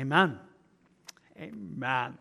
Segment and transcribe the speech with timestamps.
[0.00, 0.38] Amen.
[1.38, 2.16] Amen.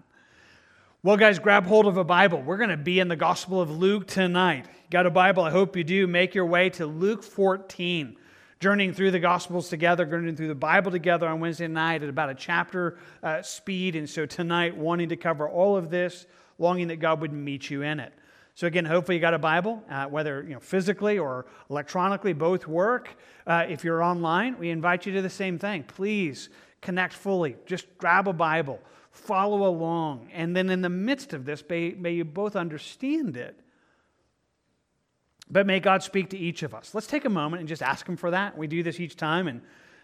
[1.02, 2.42] Well, guys, grab hold of a Bible.
[2.42, 4.66] We're going to be in the Gospel of Luke tonight.
[4.92, 5.44] Got a Bible?
[5.44, 6.06] I hope you do.
[6.06, 8.18] Make your way to Luke 14.
[8.60, 12.30] Journeying through the Gospels together, journeying through the Bible together on Wednesday night at about
[12.30, 13.96] a chapter uh, speed.
[13.96, 16.26] And so tonight, wanting to cover all of this,
[16.58, 18.12] longing that God would meet you in it.
[18.56, 22.68] So again, hopefully you got a Bible, uh, whether you know physically or electronically, both
[22.68, 23.16] work.
[23.48, 25.84] Uh, if you're online, we invite you to the same thing.
[25.84, 26.50] Please
[26.82, 27.56] connect fully.
[27.66, 28.80] Just grab a Bible,
[29.12, 33.60] follow along, and then in the midst of this, may, may you both understand it.
[35.50, 36.94] But may God speak to each of us.
[36.94, 38.58] Let's take a moment and just ask Him for that.
[38.58, 39.62] We do this each time, and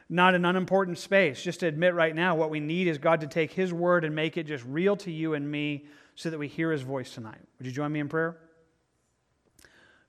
[0.09, 1.41] not an unimportant space.
[1.41, 4.15] Just to admit right now, what we need is God to take His word and
[4.15, 5.85] make it just real to you and me
[6.15, 7.41] so that we hear His voice tonight.
[7.59, 8.37] Would you join me in prayer?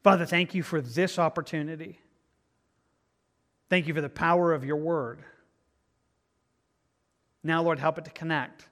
[0.03, 1.99] Father, thank you for this opportunity.
[3.69, 5.25] Thank you for the power of your word.
[7.47, 8.69] Now, Lord, help it to connect.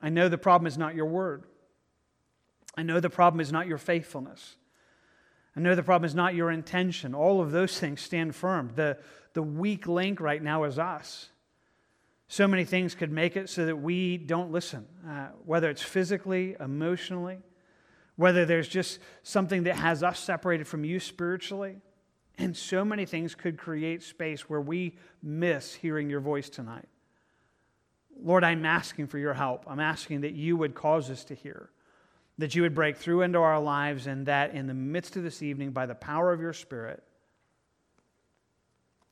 [0.00, 1.44] I know the problem is not your word.
[2.76, 4.56] I know the problem is not your faithfulness.
[5.56, 7.14] I know the problem is not your intention.
[7.14, 8.72] All of those things stand firm.
[8.74, 8.98] The,
[9.34, 11.28] the weak link right now is us.
[12.26, 16.56] So many things could make it so that we don't listen, uh, whether it's physically,
[16.58, 17.38] emotionally
[18.16, 21.76] whether there's just something that has us separated from you spiritually.
[22.38, 26.88] And so many things could create space where we miss hearing your voice tonight.
[28.24, 29.64] Lord, I'm asking for your help.
[29.68, 31.68] I'm asking that you would cause us to hear,
[32.38, 35.42] that you would break through into our lives, and that in the midst of this
[35.42, 37.02] evening, by the power of your Spirit,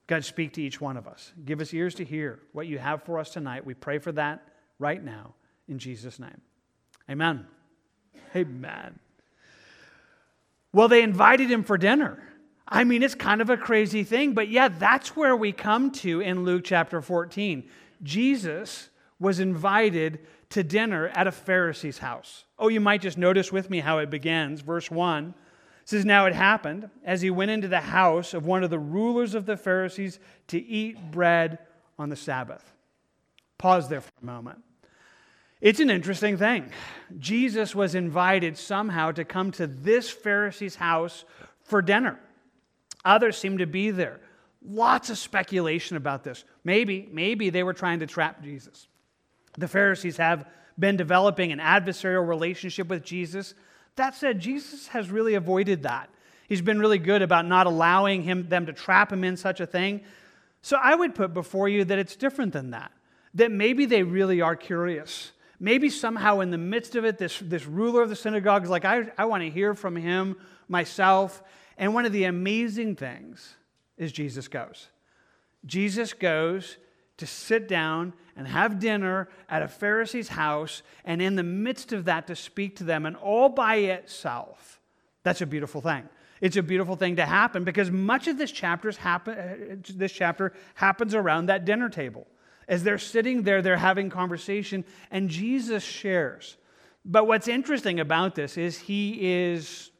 [0.07, 1.33] God, speak to each one of us.
[1.45, 3.67] Give us ears to hear what you have for us tonight.
[3.67, 4.43] We pray for that
[4.79, 5.35] right now
[5.69, 6.41] in Jesus' name.
[7.11, 7.47] Amen.
[8.35, 8.99] Amen.
[10.73, 12.19] Well, they invited him for dinner.
[12.67, 16.21] I mean, it's kind of a crazy thing, but yeah, that's where we come to
[16.21, 17.69] in Luke chapter 14.
[18.03, 18.89] Jesus
[19.23, 20.19] was invited
[20.51, 22.45] to dinner at a Pharisee's house.
[22.59, 24.61] Oh, you might just notice with me how it begins.
[24.61, 25.33] Verse 1
[25.85, 29.35] says, Now it happened as he went into the house of one of the rulers
[29.35, 31.59] of the Pharisees to eat bread
[31.99, 32.73] on the Sabbath.
[33.59, 34.59] Pause there for a moment.
[35.61, 36.73] It's an interesting thing.
[37.21, 41.25] Jesus was invited somehow to come to this Pharisee's house
[41.63, 42.19] for dinner.
[43.05, 44.19] Others seem to be there.
[44.65, 46.45] Lots of speculation about this.
[46.65, 48.89] Maybe, maybe they were trying to trap Jesus.
[49.59, 50.47] The Pharisees have
[50.79, 53.55] been developing an adversarial relationship with Jesus.
[53.97, 56.09] That said, Jesus has really avoided that.
[56.49, 59.67] He's been really good about not allowing him, them to trap him in such a
[59.67, 60.03] thing.
[60.63, 62.93] So I would put before you that it's different than that.
[63.35, 67.65] That maybe they really are curious maybe somehow in the midst of it, this, this
[67.67, 70.37] ruler of the synagogue is like, I, I want to hear from him
[70.69, 71.41] myself.
[71.79, 73.55] And one of the amazing things
[73.97, 74.89] is Jesus goes.
[75.65, 76.77] Jesus goes
[77.19, 82.07] to sit down and have dinner at a Pharisee's house, and in the midst of
[82.07, 84.81] that, to speak to them, and all by itself.
[85.23, 86.09] That's a beautiful thing.
[86.41, 90.53] It's a beautiful thing to happen because much of this, chapter's happen, uh, this chapter
[90.75, 92.27] happens around that dinner table.
[92.67, 96.57] As they're sitting there, they're having conversation, and Jesus shares.
[97.05, 99.91] But what's interesting about this is he is,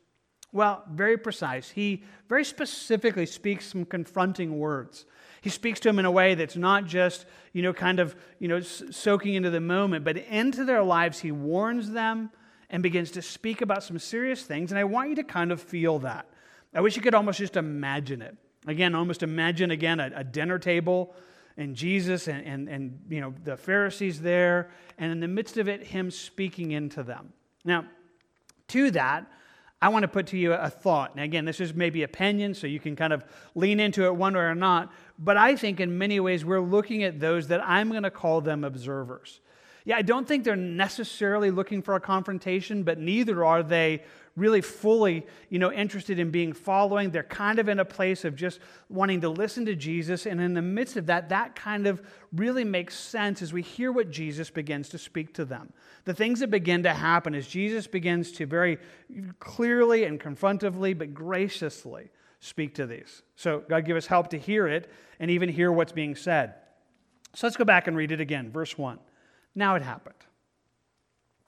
[0.53, 1.71] well, very precise.
[1.71, 5.05] He very specifically speaks some confronting words.
[5.43, 8.47] He speaks to them in a way that's not just, you know, kind of, you
[8.47, 12.31] know, soaking into the moment, but into their lives, he warns them
[12.71, 14.71] and begins to speak about some serious things.
[14.71, 16.27] And I want you to kind of feel that.
[16.73, 18.37] I wish you could almost just imagine it.
[18.69, 21.15] Again, almost imagine again a, a dinner table
[21.57, 25.69] and Jesus and, and, and you know, the Pharisees there, and in the midst of
[25.69, 27.33] it, him speaking into them.
[27.65, 27.85] Now,
[28.69, 29.27] to that,
[29.83, 31.17] I want to put to you a thought.
[31.17, 33.25] Now, again, this is maybe opinion, so you can kind of
[33.57, 34.93] lean into it one way or not.
[35.23, 38.41] But I think in many ways we're looking at those that I'm going to call
[38.41, 39.41] them observers.
[39.85, 44.03] Yeah, I don't think they're necessarily looking for a confrontation, but neither are they
[44.35, 47.11] really fully, you know, interested in being following.
[47.11, 50.27] They're kind of in a place of just wanting to listen to Jesus.
[50.27, 52.03] And in the midst of that, that kind of
[52.33, 55.73] really makes sense as we hear what Jesus begins to speak to them.
[56.05, 58.79] The things that begin to happen as Jesus begins to very
[59.39, 62.11] clearly and confrontively, but graciously
[62.43, 63.23] speak to these.
[63.37, 66.55] So, God, give us help to hear it and even hear what's being said.
[67.35, 68.51] So, let's go back and read it again.
[68.51, 68.99] Verse 1.
[69.55, 70.17] Now it happened.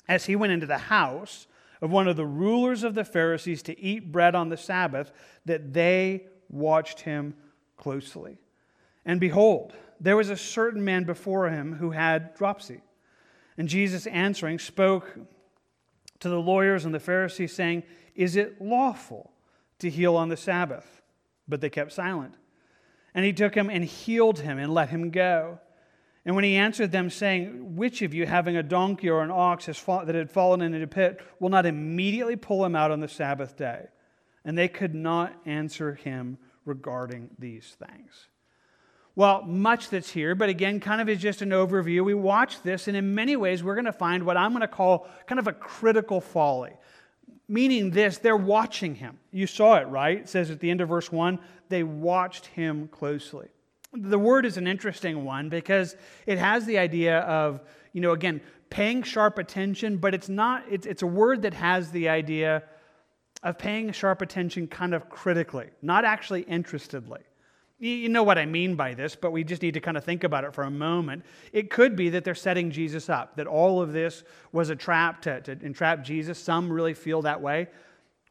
[0.09, 1.47] As he went into the house,
[1.85, 5.13] of one of the rulers of the Pharisees to eat bread on the Sabbath,
[5.45, 7.35] that they watched him
[7.77, 8.39] closely.
[9.05, 12.81] And behold, there was a certain man before him who had dropsy.
[13.59, 15.15] And Jesus answering spoke
[16.21, 17.83] to the lawyers and the Pharisees, saying,
[18.15, 19.34] Is it lawful
[19.85, 21.03] to heal on the Sabbath?
[21.47, 22.35] But they kept silent.
[23.15, 25.61] And he took him and healed him and let him go.
[26.27, 29.67] And when he answered them, saying, Which of you, having a donkey or an ox
[29.67, 33.57] that had fallen into a pit, will not immediately pull him out on the Sabbath
[33.57, 33.87] day?
[34.45, 38.29] And they could not answer him regarding these things.
[39.17, 42.05] Well, much that's here, but again, kind of is just an overview.
[42.05, 44.69] We watch this, and in many ways, we're going to find what I'm going to
[44.69, 46.73] call kind of a critical folly.
[47.47, 49.19] Meaning this, they're watching him.
[49.31, 50.19] You saw it, right?
[50.19, 51.39] It says at the end of verse 1
[51.69, 53.49] they watched him closely.
[53.93, 55.97] The word is an interesting one because
[56.27, 57.61] it has the idea of,
[57.93, 61.91] you know, again, paying sharp attention, but it's not, it's, it's a word that has
[61.91, 62.65] the idea
[63.43, 67.21] of paying sharp attention kind of critically, not actually interestedly.
[67.85, 70.25] You know what I mean by this, but we just need to kind of think
[70.25, 71.23] about it for a moment.
[71.53, 75.21] It could be that they're setting Jesus up, that all of this was a trap
[75.23, 76.39] to, to entrap Jesus.
[76.39, 77.69] Some really feel that way.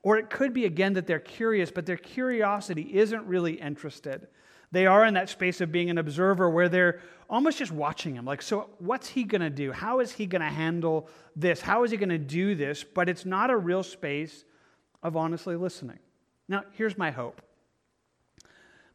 [0.01, 4.27] Or it could be, again, that they're curious, but their curiosity isn't really interested.
[4.71, 8.25] They are in that space of being an observer where they're almost just watching him.
[8.25, 9.71] Like, so what's he going to do?
[9.71, 11.61] How is he going to handle this?
[11.61, 12.83] How is he going to do this?
[12.83, 14.45] But it's not a real space
[15.03, 16.00] of honestly listening.
[16.50, 17.39] Now, here's my hope.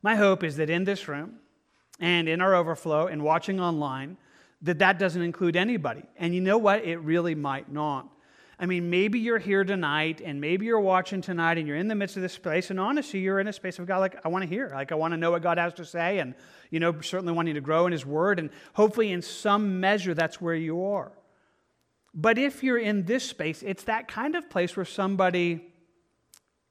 [0.02, 1.40] My hope is that in this room
[2.00, 4.16] and in our overflow and watching online,
[4.62, 6.02] that that doesn't include anybody.
[6.16, 6.84] And you know what?
[6.84, 8.08] It really might not.
[8.60, 11.94] I mean, maybe you're here tonight and maybe you're watching tonight and you're in the
[11.94, 14.42] midst of this place, and honestly, you're in a space of God, like, I want
[14.42, 14.70] to hear.
[14.74, 16.34] Like, I want to know what God has to say, and,
[16.70, 20.40] you know, certainly wanting to grow in His Word, and hopefully, in some measure, that's
[20.40, 21.12] where you are.
[22.12, 25.60] But if you're in this space, it's that kind of place where somebody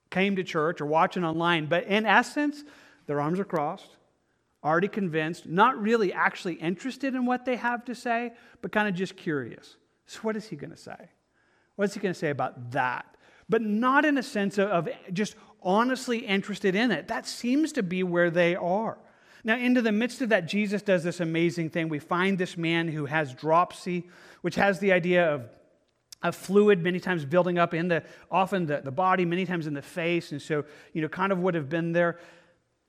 [0.10, 2.66] came to church or watching online, but in essence,
[3.08, 3.98] their arms are crossed,
[4.64, 8.94] already convinced, not really actually interested in what they have to say, but kind of
[8.94, 9.78] just curious.
[10.06, 11.10] So, what is he going to say?
[11.76, 13.06] What's he going to say about that?
[13.50, 17.08] But not in a sense of just honestly interested in it.
[17.08, 18.98] That seems to be where they are.
[19.44, 21.88] Now, into the midst of that, Jesus does this amazing thing.
[21.88, 24.10] We find this man who has dropsy,
[24.42, 25.50] which has the idea of,
[26.24, 29.74] of fluid many times building up in the, often the, the body, many times in
[29.74, 30.32] the face.
[30.32, 32.20] And so, you know, kind of would have been there.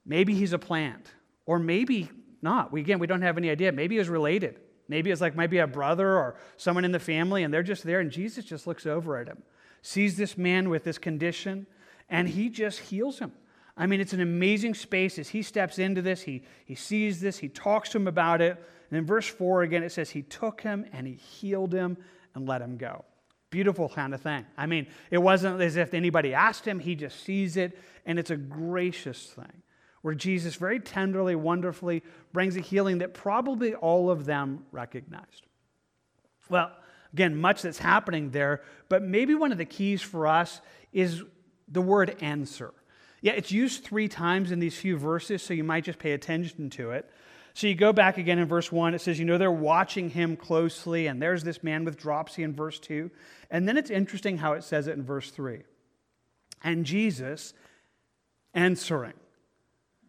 [0.08, 1.06] Maybe he's a plant,
[1.44, 2.10] or maybe
[2.40, 2.72] not.
[2.72, 3.70] We, again, we don't have any idea.
[3.70, 4.58] Maybe he's related.
[4.88, 8.00] Maybe it's like maybe a brother or someone in the family, and they're just there,
[8.00, 9.43] and Jesus just looks over at him,
[9.82, 11.66] sees this man with this condition,
[12.08, 13.32] and he just heals him.
[13.76, 16.22] I mean, it's an amazing space as he steps into this.
[16.22, 18.56] He, he sees this, he talks to him about it.
[18.90, 21.99] And in verse 4 again, it says, He took him and he healed him
[22.34, 23.05] and let him go.
[23.50, 24.46] Beautiful kind of thing.
[24.56, 28.31] I mean, it wasn't as if anybody asked him, he just sees it, and it's
[28.31, 29.62] a gracious thing
[30.02, 32.02] where Jesus very tenderly, wonderfully
[32.32, 35.46] brings a healing that probably all of them recognized.
[36.48, 36.70] Well,
[37.12, 40.60] again, much that's happening there, but maybe one of the keys for us
[40.92, 41.22] is
[41.66, 42.72] the word answer.
[43.20, 46.70] Yeah, it's used three times in these few verses, so you might just pay attention
[46.70, 47.10] to it.
[47.54, 50.36] So you go back again in verse 1, it says, you know, they're watching him
[50.36, 53.10] closely, and there's this man with dropsy in verse 2.
[53.50, 55.62] And then it's interesting how it says it in verse 3.
[56.62, 57.54] And Jesus
[58.54, 59.14] answering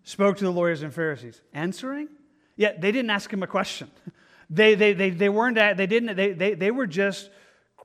[0.04, 1.42] spoke to the lawyers and Pharisees.
[1.54, 2.10] Answering?
[2.56, 3.90] Yeah, they didn't ask him a question.
[4.52, 7.30] They, they, they, they weren't, they didn't, they, they, they were just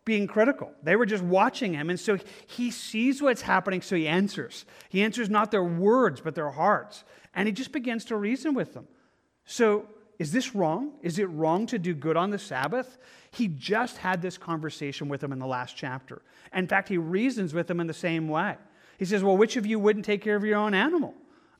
[0.05, 0.71] being critical.
[0.83, 1.91] They were just watching him.
[1.91, 4.65] And so he sees what's happening, so he answers.
[4.89, 7.05] He answers not their words, but their hearts.
[7.35, 8.87] And he just begins to reason with them.
[9.45, 9.87] So,
[10.19, 10.93] is this wrong?
[11.03, 12.99] Is it wrong to do good on the Sabbath?
[13.33, 16.23] He just had this conversation with them in the last chapter.
[16.55, 18.57] In fact, he reasons with them in the same way.
[18.97, 21.15] He says, Well, which of you wouldn't take care of your own animal?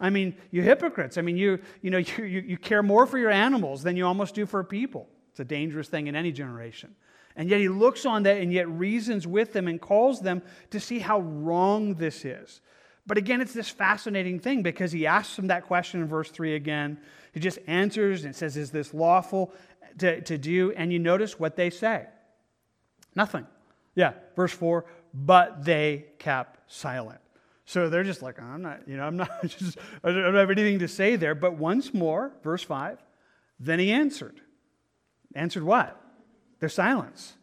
[0.05, 1.17] I mean, you hypocrites.
[1.17, 4.35] I mean, you, you, know, you, you care more for your animals than you almost
[4.35, 5.09] do for people.
[5.31, 6.95] It's a dangerous thing in any generation.
[7.37, 10.79] And yet he looks on that and yet reasons with them and calls them to
[10.79, 12.61] see how wrong this is.
[13.07, 16.55] But again, it's this fascinating thing because he asks them that question in verse 3
[16.55, 16.99] again.
[17.33, 19.53] He just answers and says, Is this lawful
[19.99, 20.73] to, to do?
[20.73, 22.07] And you notice what they say
[23.17, 23.47] nothing.
[23.95, 24.85] Yeah, verse 4
[25.15, 27.21] but they kept silent.
[27.67, 30.81] So they're just like, I'm not, you know, I'm not, just, I don't have anything
[30.81, 31.35] to say there.
[31.35, 32.99] But once more, verse 5,
[33.59, 34.41] then he answered.
[35.35, 36.01] Answered what?
[36.61, 37.35] Their silence.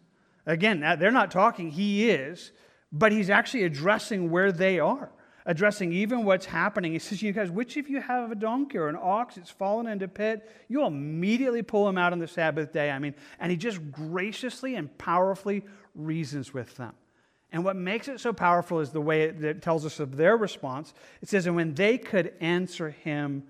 [0.46, 2.52] Again, they're not talking, he is,
[2.92, 5.12] but he's actually addressing where they are,
[5.46, 6.94] addressing even what's happening.
[6.94, 9.88] He says, You guys, which of you have a donkey or an ox that's fallen
[9.88, 10.50] into pit?
[10.68, 12.92] You'll immediately pull him out on the Sabbath day.
[12.92, 15.64] I mean, and he just graciously and powerfully
[15.94, 16.94] reasons with them.
[17.52, 20.94] And what makes it so powerful is the way it, tells us of their response.
[21.22, 23.44] It says, and when they could answer him,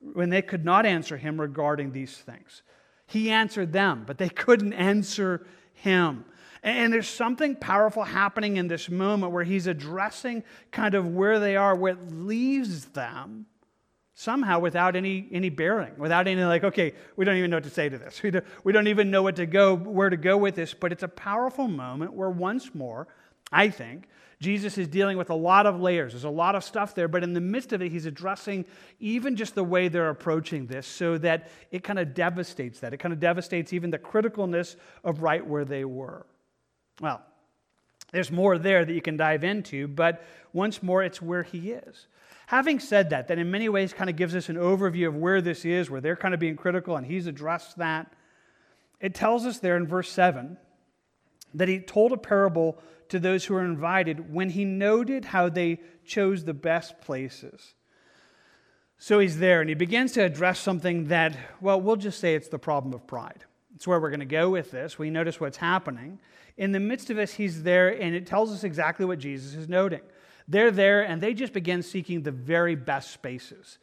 [0.00, 2.62] when they could not answer him regarding these things,
[3.06, 6.24] he answered them, but they couldn't answer him.
[6.62, 11.56] And there's something powerful happening in this moment where he's addressing kind of where they
[11.56, 13.46] are, where it leaves them
[14.14, 17.70] somehow without any, any bearing, without any like, okay, we don't even know what to
[17.70, 18.22] say to this.
[18.22, 20.72] We don't, we don't even know what to go, where to go with this.
[20.72, 23.08] But it's a powerful moment where once more,
[23.52, 24.08] I think,
[24.40, 26.12] Jesus is dealing with a lot of layers.
[26.12, 28.66] There's a lot of stuff there, but in the midst of it, he's addressing
[29.00, 32.92] even just the way they're approaching this so that it kind of devastates that.
[32.92, 36.26] It kind of devastates even the criticalness of right where they were.
[37.00, 37.22] Well,
[38.12, 40.22] there's more there that you can dive into, but
[40.52, 42.06] once more, it's where he is.
[42.46, 45.40] Having said that, that in many ways kind of gives us an overview of where
[45.40, 48.12] this is, where they're kind of being critical, and he's addressed that.
[49.00, 50.58] It tells us there in verse 7
[51.54, 55.80] that he told a parable to those who were invited when he noted how they
[56.04, 57.74] chose the best places.
[58.98, 62.48] So he's there and he begins to address something that, well, we'll just say it's
[62.48, 63.44] the problem of pride.
[63.74, 64.98] It's where we're going to go with this.
[64.98, 66.20] We notice what's happening.
[66.56, 69.68] In the midst of this, he's there and it tells us exactly what Jesus is
[69.68, 70.00] noting.
[70.46, 73.78] They're there and they just begin seeking the very best spaces.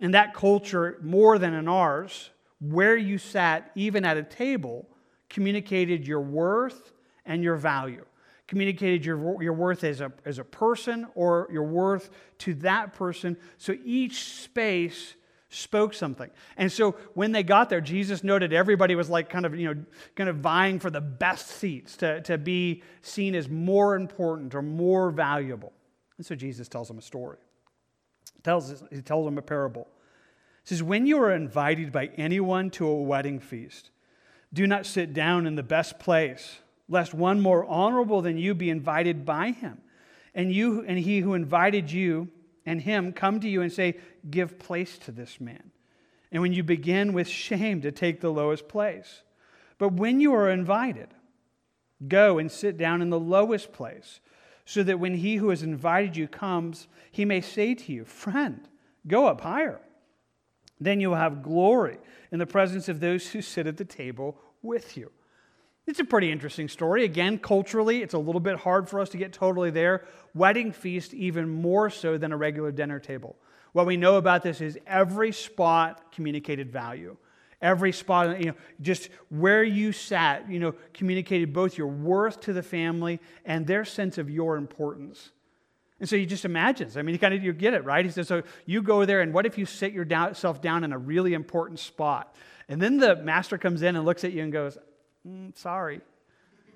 [0.00, 2.30] In that culture, more than in ours,
[2.60, 4.88] where you sat, even at a table,
[5.28, 6.92] communicated your worth
[7.24, 8.04] and your value.
[8.46, 13.36] Communicated your, your worth as a, as a person or your worth to that person.
[13.58, 15.14] So each space
[15.48, 16.30] spoke something.
[16.56, 19.84] And so when they got there, Jesus noted everybody was like kind of, you know,
[20.14, 24.62] kind of vying for the best seats to, to be seen as more important or
[24.62, 25.72] more valuable.
[26.16, 27.38] And so Jesus tells them a story.
[28.34, 29.88] He tells, he tells them a parable.
[30.64, 33.90] He says, When you are invited by anyone to a wedding feast,
[34.52, 38.70] do not sit down in the best place, lest one more honorable than you be
[38.70, 39.78] invited by him.
[40.34, 42.28] And you and he who invited you
[42.64, 43.96] and him come to you and say,
[44.28, 45.70] Give place to this man.
[46.30, 49.22] And when you begin with shame to take the lowest place.
[49.78, 51.08] But when you are invited,
[52.06, 54.20] go and sit down in the lowest place
[54.64, 58.68] so that when he who has invited you comes, he may say to you, Friend,
[59.06, 59.80] go up higher.
[60.80, 61.98] Then you will have glory
[62.30, 65.10] in the presence of those who sit at the table with you.
[65.86, 67.04] It's a pretty interesting story.
[67.04, 70.04] Again, culturally, it's a little bit hard for us to get totally there.
[70.34, 73.36] Wedding feast, even more so than a regular dinner table.
[73.72, 77.16] What we know about this is every spot communicated value.
[77.62, 82.52] Every spot, you know, just where you sat, you know, communicated both your worth to
[82.52, 85.30] the family and their sense of your importance.
[86.00, 86.90] And so you just imagine.
[86.96, 88.04] I mean, you kind of you get it, right?
[88.04, 90.98] He says, so you go there, and what if you sit yourself down in a
[90.98, 92.34] really important spot?
[92.68, 94.76] And then the master comes in and looks at you and goes,
[95.26, 96.00] mm, sorry.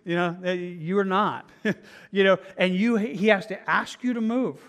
[0.04, 1.48] You know, eh, you are not.
[2.10, 4.60] you know, and you he has to ask you to move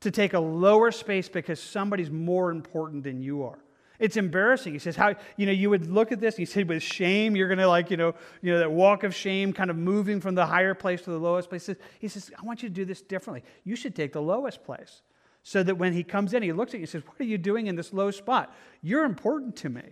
[0.00, 3.58] to take a lower space because somebody's more important than you are.
[3.98, 4.72] It's embarrassing.
[4.72, 7.48] He says, how, you know, you would look at this, he said, with shame, you're
[7.48, 10.34] going to like, you know, you know, that walk of shame, kind of moving from
[10.34, 11.68] the higher place to the lowest place.
[11.98, 13.44] He says, I want you to do this differently.
[13.64, 15.02] You should take the lowest place.
[15.42, 17.38] So that when he comes in, he looks at you and says, What are you
[17.38, 18.54] doing in this low spot?
[18.82, 19.82] You're important to me.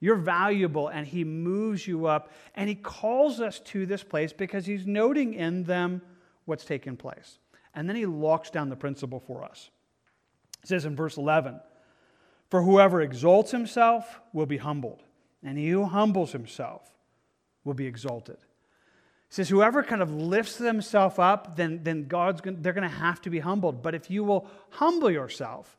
[0.00, 0.88] You're valuable.
[0.88, 5.34] And he moves you up and he calls us to this place because he's noting
[5.34, 6.02] in them
[6.44, 7.38] what's taken place.
[7.74, 9.70] And then he locks down the principle for us.
[10.62, 11.60] It says in verse 11,
[12.50, 15.02] for whoever exalts himself will be humbled,
[15.42, 16.82] and he who humbles himself
[17.64, 18.38] will be exalted.
[19.28, 22.96] He says, whoever kind of lifts themselves up, then, then God's gonna, they're going to
[22.96, 23.82] have to be humbled.
[23.82, 25.76] But if you will humble yourself,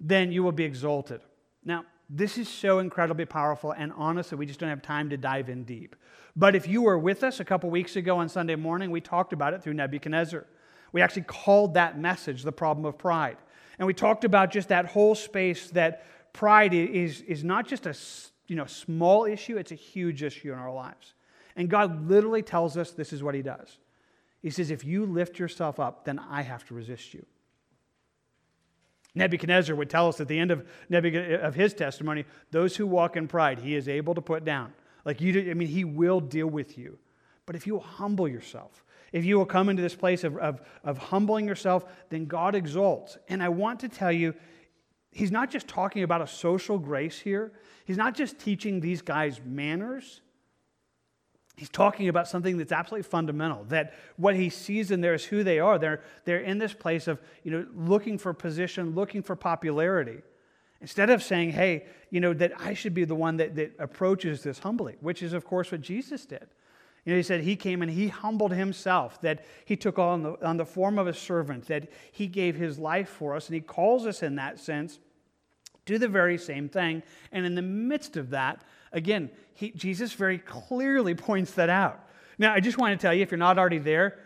[0.00, 1.20] then you will be exalted.
[1.64, 5.16] Now, this is so incredibly powerful, and honest that we just don't have time to
[5.16, 5.94] dive in deep.
[6.34, 9.32] But if you were with us a couple weeks ago on Sunday morning, we talked
[9.32, 10.46] about it through Nebuchadnezzar.
[10.92, 13.36] We actually called that message the problem of pride.
[13.78, 17.94] And we talked about just that whole space that pride is, is not just a
[18.46, 21.14] you know, small issue, it's a huge issue in our lives.
[21.56, 23.78] And God literally tells us this is what He does.
[24.40, 27.26] He says, If you lift yourself up, then I have to resist you.
[29.14, 33.26] Nebuchadnezzar would tell us at the end of, of his testimony, those who walk in
[33.26, 34.72] pride, he is able to put down.
[35.04, 36.98] Like you, do, I mean, he will deal with you.
[37.46, 40.60] But if you will humble yourself, if you will come into this place of, of,
[40.84, 43.16] of humbling yourself, then God exalts.
[43.28, 44.34] And I want to tell you,
[45.10, 47.52] He's not just talking about a social grace here,
[47.86, 50.20] He's not just teaching these guys manners.
[51.58, 53.64] He's talking about something that's absolutely fundamental.
[53.64, 55.76] That what he sees in there is who they are.
[55.76, 60.22] They're, they're in this place of you know, looking for position, looking for popularity.
[60.80, 64.44] Instead of saying, hey, you know, that I should be the one that, that approaches
[64.44, 66.46] this humbly, which is, of course, what Jesus did.
[67.04, 70.46] You know, he said he came and he humbled himself, that he took on the,
[70.46, 73.48] on the form of a servant, that he gave his life for us.
[73.48, 75.00] And he calls us in that sense
[75.86, 77.02] do the very same thing.
[77.32, 82.04] And in the midst of that, again, he, Jesus very clearly points that out.
[82.38, 84.18] Now, I just want to tell you, if you're not already there,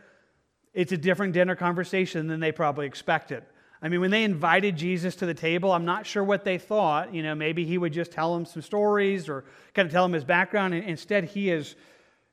[0.75, 3.45] it's a different dinner conversation than they probably expected.
[3.81, 7.13] I mean, when they invited Jesus to the table, I'm not sure what they thought.
[7.13, 10.13] You know, maybe he would just tell them some stories or kind of tell them
[10.13, 10.75] his background.
[10.75, 11.75] Instead, he is,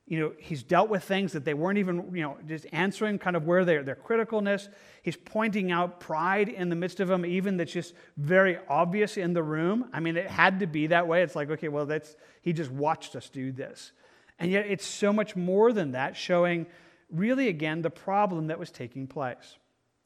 [0.10, 3.36] you know, he's dealt with things that they weren't even, you know, just answering kind
[3.36, 4.68] of where their, their criticalness.
[5.04, 9.34] He's pointing out pride in the midst of them, even that's just very obvious in
[9.34, 9.88] the room.
[9.94, 11.22] I mean, it had to be that way.
[11.22, 13.92] It's like, okay, well, that's, he just watched us do this.
[14.40, 16.66] And yet, it's so much more than that, showing
[17.12, 19.60] really, again, the problem that was taking place.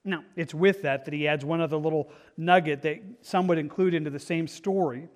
[0.03, 3.93] Now, it's with that that he adds one other little nugget that some would include
[3.93, 5.07] into the same story.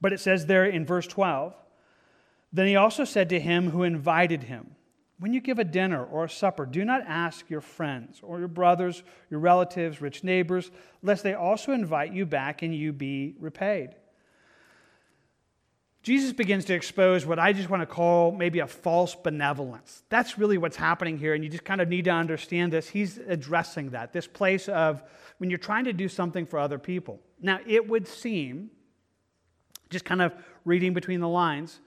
[0.00, 1.54] But it says there in verse 12
[2.52, 4.74] Then he also said to him who invited him,
[5.18, 8.48] When you give a dinner or a supper, do not ask your friends or your
[8.48, 10.70] brothers, your relatives, rich neighbors,
[11.02, 13.94] lest they also invite you back and you be repaid.
[16.02, 20.02] Jesus begins to expose what I just want to call maybe a false benevolence.
[20.08, 22.88] That's really what's happening here, and you just kind of need to understand this.
[22.88, 25.02] He's addressing that, this place of
[25.36, 27.20] when you're trying to do something for other people.
[27.38, 28.70] Now, it would seem,
[29.90, 30.32] just kind of
[30.64, 31.80] reading between the lines,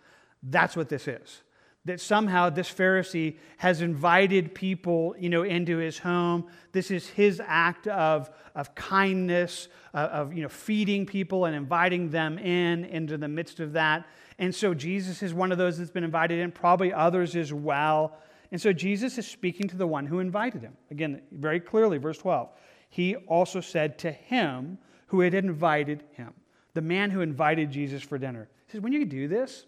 [0.44, 1.42] that's what this is
[1.86, 6.46] that somehow this Pharisee has invited people, you know, into his home.
[6.72, 12.10] This is his act of, of kindness, uh, of, you know, feeding people and inviting
[12.10, 14.08] them in into the midst of that.
[14.40, 18.18] And so Jesus is one of those that's been invited in, probably others as well.
[18.52, 20.78] And so Jesus is speaking to the one who invited him.
[20.90, 22.50] Again, very clearly, verse 12.
[22.90, 26.34] He also said to him who had invited him,
[26.76, 28.48] the man who invited Jesus for dinner.
[28.68, 29.66] He says, When you do this,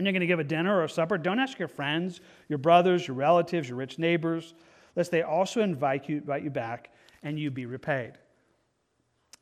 [0.00, 2.56] when you're going to give a dinner or a supper, don't ask your friends, your
[2.56, 4.54] brothers, your relatives, your rich neighbors,
[4.96, 6.90] lest they also invite you, invite you back
[7.22, 8.12] and you be repaid.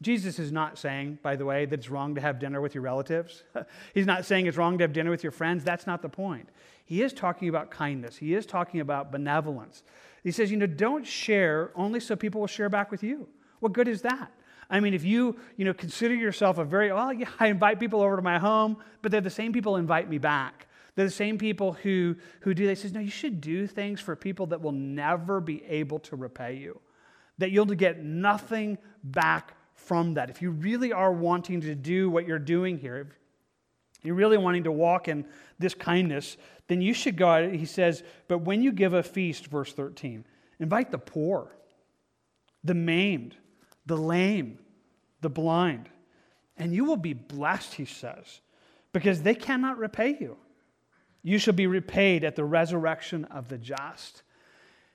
[0.02, 2.82] Jesus is not saying, by the way, that it's wrong to have dinner with your
[2.82, 3.44] relatives.
[3.94, 5.62] He's not saying it's wrong to have dinner with your friends.
[5.62, 6.48] That's not the point.
[6.84, 9.84] He is talking about kindness, he is talking about benevolence.
[10.24, 13.28] He says, you know, don't share only so people will share back with you.
[13.60, 14.32] What good is that?
[14.70, 18.02] I mean, if you, you know, consider yourself a very, well, yeah, I invite people
[18.02, 20.66] over to my home, but they're the same people invite me back.
[20.94, 24.16] They're the same people who, who do, they says, no, you should do things for
[24.16, 26.80] people that will never be able to repay you,
[27.38, 30.28] that you'll get nothing back from that.
[30.28, 33.12] If you really are wanting to do what you're doing here,
[33.98, 35.24] if you're really wanting to walk in
[35.58, 39.72] this kindness, then you should go he says, but when you give a feast, verse
[39.72, 40.24] 13,
[40.58, 41.54] invite the poor,
[42.64, 43.36] the maimed,
[43.88, 44.58] the lame,
[45.20, 45.88] the blind.
[46.56, 48.40] And you will be blessed, he says,
[48.92, 50.36] because they cannot repay you.
[51.22, 54.22] You shall be repaid at the resurrection of the just.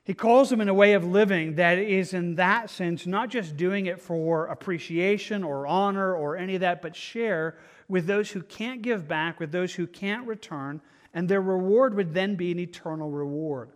[0.04, 3.56] He calls them in a way of living that is, in that sense, not just
[3.56, 7.56] doing it for appreciation or honor or any of that, but share
[7.88, 10.80] with those who can't give back, with those who can't return,
[11.14, 13.70] and their reward would then be an eternal reward.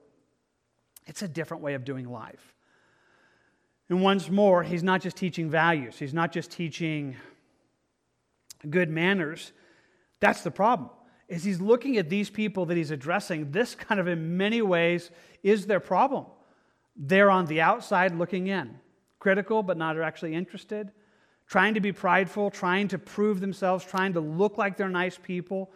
[1.07, 2.55] It's a different way of doing life.
[3.89, 7.17] And once more, he's not just teaching values, he's not just teaching
[8.69, 9.53] good manners.
[10.21, 10.91] That's the problem.
[11.29, 15.11] Is he's looking at these people that he's addressing, this kind of in many ways
[15.43, 16.27] is their problem.
[16.97, 18.79] They're on the outside looking in,
[19.19, 20.91] critical but not actually interested,
[21.47, 25.71] trying to be prideful, trying to prove themselves, trying to look like they're nice people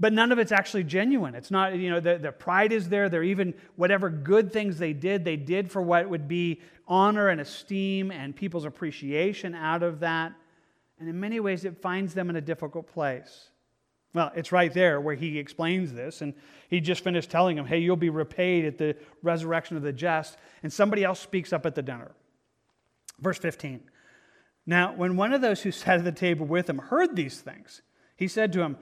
[0.00, 1.34] but none of it's actually genuine.
[1.34, 3.10] It's not, you know, the, the pride is there.
[3.10, 7.38] They're even, whatever good things they did, they did for what would be honor and
[7.38, 10.32] esteem and people's appreciation out of that.
[10.98, 13.50] And in many ways, it finds them in a difficult place.
[14.14, 16.22] Well, it's right there where he explains this.
[16.22, 16.32] And
[16.70, 20.38] he just finished telling them, hey, you'll be repaid at the resurrection of the just.
[20.62, 22.12] And somebody else speaks up at the dinner.
[23.20, 23.80] Verse 15.
[24.64, 27.82] Now, when one of those who sat at the table with him heard these things,
[28.16, 28.78] he said to him,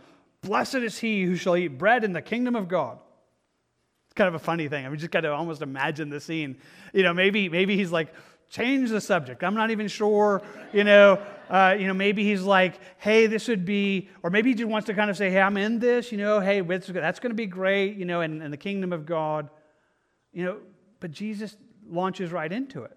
[0.49, 2.99] Blessed is he who shall eat bread in the kingdom of God.
[4.07, 4.87] It's kind of a funny thing.
[4.87, 6.57] I mean, just got to almost imagine the scene.
[6.95, 8.15] You know, maybe maybe he's like,
[8.49, 9.45] change the subject.
[9.45, 10.41] I'm not even sure.
[10.73, 14.55] You know, uh, you know, maybe he's like, hey, this would be, or maybe he
[14.55, 16.11] just wants to kind of say, hey, I'm in this.
[16.11, 17.97] You know, hey, that's going to be great.
[17.97, 19.51] You know, in, in the kingdom of God.
[20.33, 20.57] You know,
[20.99, 22.97] but Jesus launches right into it.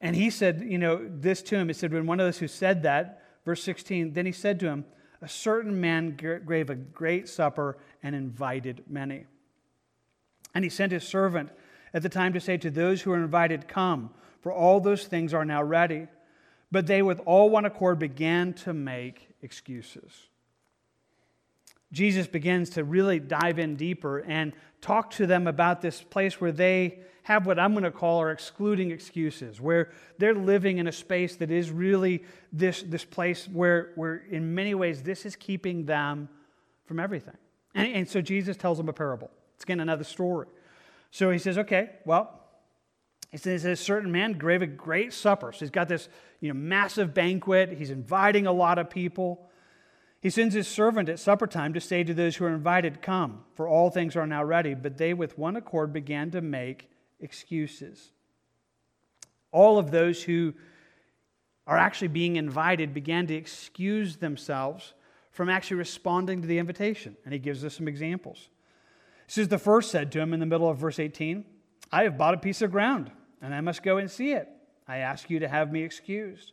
[0.00, 1.68] And he said, you know, this to him.
[1.68, 4.68] He said, when one of those who said that, verse 16, then he said to
[4.68, 4.86] him,
[5.24, 9.24] a certain man gave a great supper and invited many.
[10.54, 11.48] And he sent his servant
[11.94, 14.10] at the time to say to those who were invited, Come,
[14.42, 16.08] for all those things are now ready.
[16.70, 20.28] But they, with all one accord, began to make excuses.
[21.92, 26.52] Jesus begins to really dive in deeper and talk to them about this place where
[26.52, 30.92] they have what I'm going to call our excluding excuses, where they're living in a
[30.92, 35.86] space that is really this, this place where, where, in many ways, this is keeping
[35.86, 36.28] them
[36.84, 37.36] from everything.
[37.74, 39.30] And, and so Jesus tells them a parable.
[39.54, 40.48] It's again another story.
[41.10, 42.40] So he says, okay, well,
[43.30, 45.50] He says, a certain man gave a great supper.
[45.50, 46.08] So he's got this
[46.40, 47.74] you know, massive banquet.
[47.76, 49.48] He's inviting a lot of people.
[50.24, 53.44] He sends his servant at supper time to say to those who are invited, Come,
[53.52, 54.72] for all things are now ready.
[54.72, 56.88] But they, with one accord, began to make
[57.20, 58.10] excuses.
[59.52, 60.54] All of those who
[61.66, 64.94] are actually being invited began to excuse themselves
[65.30, 67.18] from actually responding to the invitation.
[67.26, 68.48] And he gives us some examples.
[69.26, 71.44] This is The first said to him in the middle of verse 18,
[71.92, 73.10] I have bought a piece of ground
[73.42, 74.48] and I must go and see it.
[74.88, 76.52] I ask you to have me excused.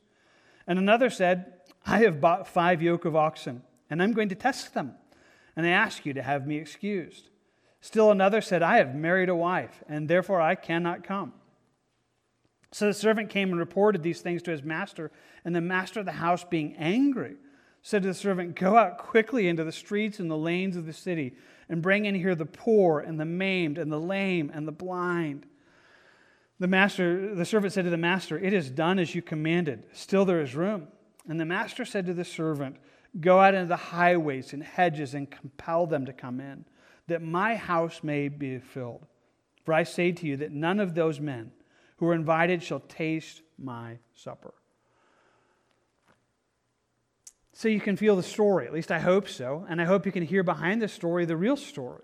[0.68, 4.74] And another said, I have bought five yoke of oxen, and I'm going to test
[4.74, 4.94] them,
[5.56, 7.30] and I ask you to have me excused.
[7.82, 11.34] Still another said, I have married a wife, and therefore I cannot come.
[12.72, 15.12] So the servant came and reported these things to his master,
[15.44, 17.36] and the master of the house, being angry,
[17.82, 20.94] said to the servant, Go out quickly into the streets and the lanes of the
[20.94, 21.34] city,
[21.68, 25.48] and bring in here the poor, and the maimed, and the lame, and the blind.
[26.60, 29.84] The master, the servant said to the master, It is done as you commanded.
[29.94, 30.88] Still there is room.
[31.28, 32.78] And the master said to the servant,
[33.20, 36.66] Go out into the highways and hedges and compel them to come in,
[37.08, 39.06] that my house may be filled.
[39.66, 41.52] For I say to you that none of those men
[41.98, 44.54] who are invited shall taste my supper.
[47.54, 49.66] So you can feel the story, at least I hope so.
[49.70, 52.04] And I hope you can hear behind the story the real story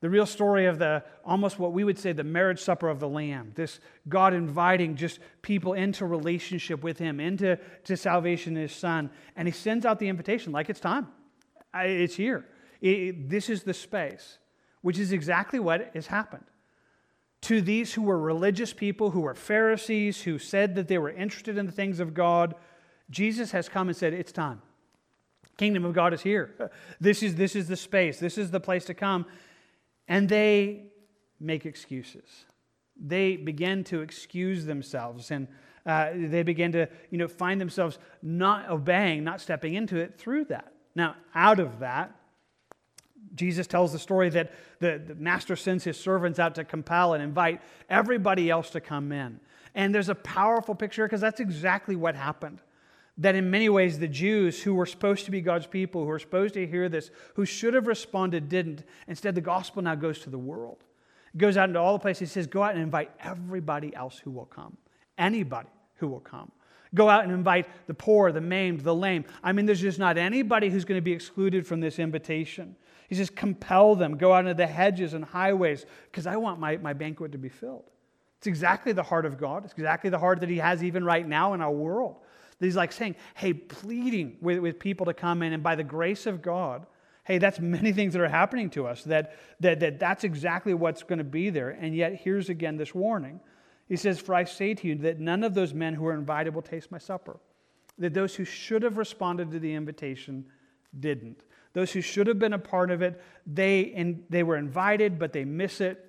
[0.00, 3.08] the real story of the almost what we would say the marriage supper of the
[3.08, 3.52] Lamb.
[3.54, 9.10] This God inviting just people into relationship with Him, into to salvation in His Son.
[9.36, 11.08] And He sends out the invitation like it's time.
[11.74, 12.46] It's here.
[12.80, 14.38] It, this is the space,
[14.82, 16.44] which is exactly what has happened.
[17.42, 21.56] To these who were religious people, who were Pharisees, who said that they were interested
[21.56, 22.54] in the things of God,
[23.08, 24.60] Jesus has come and said, It's time.
[25.56, 26.54] Kingdom of God is here.
[27.00, 28.18] This is, this is the space.
[28.18, 29.26] This is the place to come.
[30.08, 30.86] And they
[31.40, 32.46] make excuses.
[32.96, 35.48] They begin to excuse themselves and
[35.84, 40.46] uh, they begin to you know, find themselves not obeying, not stepping into it through
[40.46, 40.72] that.
[40.94, 42.12] Now, out of that,
[43.34, 47.22] Jesus tells the story that the, the master sends his servants out to compel and
[47.22, 49.38] invite everybody else to come in.
[49.74, 52.62] And there's a powerful picture because that's exactly what happened
[53.18, 56.18] that in many ways the Jews who were supposed to be God's people, who were
[56.18, 58.84] supposed to hear this, who should have responded, didn't.
[59.08, 60.84] Instead, the gospel now goes to the world.
[61.34, 62.30] It goes out into all the places.
[62.30, 64.76] He says, Go out and invite everybody else who will come,
[65.16, 66.52] anybody who will come.
[66.94, 69.24] Go out and invite the poor, the maimed, the lame.
[69.42, 72.76] I mean, there's just not anybody who's going to be excluded from this invitation.
[73.08, 76.76] He says, Compel them, go out into the hedges and highways, because I want my,
[76.76, 77.84] my banquet to be filled.
[78.38, 79.64] It's exactly the heart of God.
[79.64, 82.16] It's exactly the heart that He has even right now in our world.
[82.60, 86.26] He's like saying, hey, pleading with, with people to come in, and by the grace
[86.26, 86.86] of God,
[87.24, 91.02] hey, that's many things that are happening to us, that, that, that that's exactly what's
[91.02, 91.70] going to be there.
[91.70, 93.40] And yet, here's again this warning.
[93.88, 96.54] He says, For I say to you that none of those men who are invited
[96.54, 97.38] will taste my supper.
[97.98, 100.46] That those who should have responded to the invitation
[100.98, 101.42] didn't.
[101.72, 105.32] Those who should have been a part of it, they, in, they were invited, but
[105.32, 106.02] they miss it,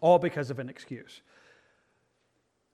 [0.00, 1.22] all because of an excuse.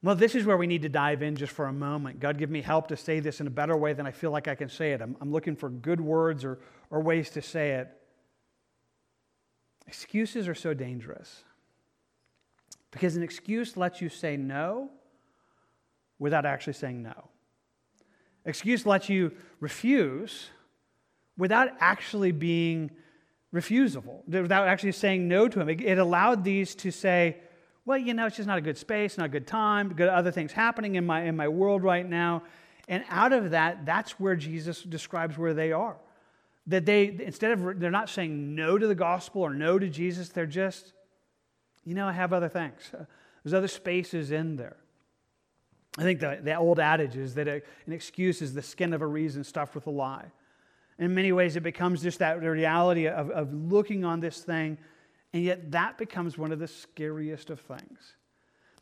[0.02, 2.18] Well, this is where we need to dive in just for a moment.
[2.18, 4.48] God, give me help to say this in a better way than I feel like
[4.48, 5.00] I can say it.
[5.00, 6.58] I'm, I'm looking for good words or,
[6.90, 7.88] or ways to say it.
[9.86, 11.44] Excuses are so dangerous
[12.90, 14.90] because an excuse lets you say no
[16.18, 17.28] without actually saying no.
[18.44, 20.50] Excuse lets you refuse
[21.36, 22.90] without actually being
[23.54, 25.68] refusable, without actually saying no to him.
[25.68, 27.36] It, it allowed these to say,
[27.84, 30.30] well, you know, it's just not a good space, not a good time, good other
[30.30, 32.42] things happening in my, in my world right now.
[32.88, 35.96] And out of that, that's where Jesus describes where they are.
[36.68, 40.28] That they, instead of, they're not saying no to the gospel or no to Jesus,
[40.28, 40.92] they're just,
[41.84, 42.90] you know, I have other things.
[42.94, 43.04] Uh,
[43.42, 44.76] there's other spaces in there.
[45.98, 49.02] I think the, the old adage is that a, an excuse is the skin of
[49.02, 50.26] a reason stuffed with a lie.
[50.98, 54.78] In many ways, it becomes just that reality of, of looking on this thing
[55.32, 58.16] and yet, that becomes one of the scariest of things.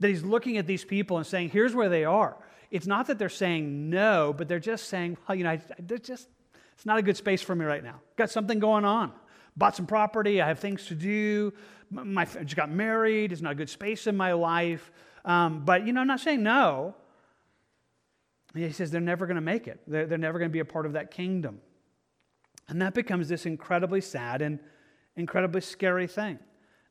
[0.01, 2.37] That he's looking at these people and saying, here's where they are.
[2.71, 6.29] It's not that they're saying no, but they're just saying, well, you know, they're just,
[6.75, 8.01] it's not a good space for me right now.
[8.17, 9.13] Got something going on.
[9.57, 10.41] Bought some property.
[10.41, 11.53] I have things to do.
[11.91, 13.33] My, I just got married.
[13.33, 14.91] It's not a good space in my life.
[15.25, 16.95] Um, but, you know, I'm not saying no.
[18.55, 19.81] he says they're never going to make it.
[19.87, 21.61] They're, they're never going to be a part of that kingdom.
[22.69, 24.61] And that becomes this incredibly sad and
[25.17, 26.39] incredibly scary thing.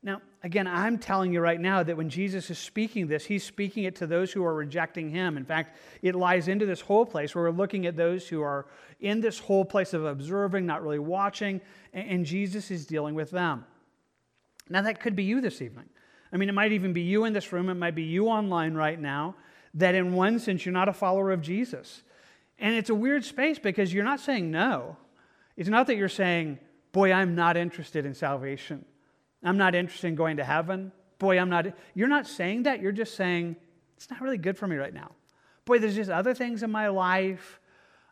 [0.02, 3.84] Now, again, I'm telling you right now that when Jesus is speaking this, he's speaking
[3.84, 5.36] it to those who are rejecting him.
[5.36, 8.68] In fact, it lies into this whole place where we're looking at those who are
[9.02, 11.60] in this whole place of observing, not really watching,
[11.94, 13.66] and Jesus is dealing with them.
[14.70, 15.90] Now, that could be you this evening.
[16.32, 18.76] I mean, it might even be you in this room, it might be you online
[18.76, 19.36] right now,
[19.74, 22.04] that in one sense you're not a follower of Jesus.
[22.58, 24.96] And it's a weird space because you're not saying no.
[25.58, 26.60] It's not that you're saying,
[26.92, 28.86] boy, I'm not interested in salvation.
[29.44, 30.92] I'm not interested in going to heaven.
[31.18, 31.68] Boy, I'm not.
[31.94, 32.82] You're not saying that.
[32.82, 33.56] You're just saying,
[33.96, 35.12] it's not really good for me right now.
[35.66, 37.60] Boy, there's just other things in my life.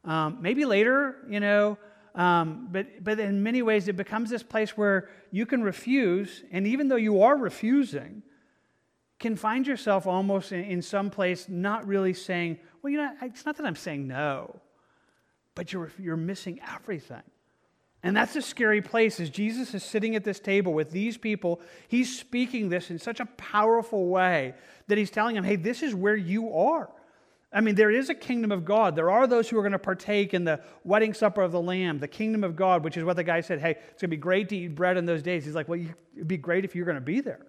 [0.03, 1.77] Um, maybe later, you know.
[2.15, 6.43] Um, but, but in many ways, it becomes this place where you can refuse.
[6.51, 8.23] And even though you are refusing,
[9.19, 13.45] can find yourself almost in, in some place not really saying, well, you know, it's
[13.45, 14.59] not that I'm saying no,
[15.55, 17.23] but you're, you're missing everything.
[18.07, 21.59] And that's a scary place as Jesus is sitting at this table with these people.
[21.89, 24.53] He's speaking this in such a powerful way
[24.87, 26.89] that he's telling them, hey, this is where you are.
[27.51, 28.95] I mean, there is a kingdom of God.
[28.95, 31.99] There are those who are going to partake in the wedding supper of the Lamb,
[31.99, 34.15] the kingdom of God, which is what the guy said, hey, it's going to be
[34.15, 35.43] great to eat bread in those days.
[35.43, 35.81] He's like, well,
[36.15, 37.45] it'd be great if you're going to be there.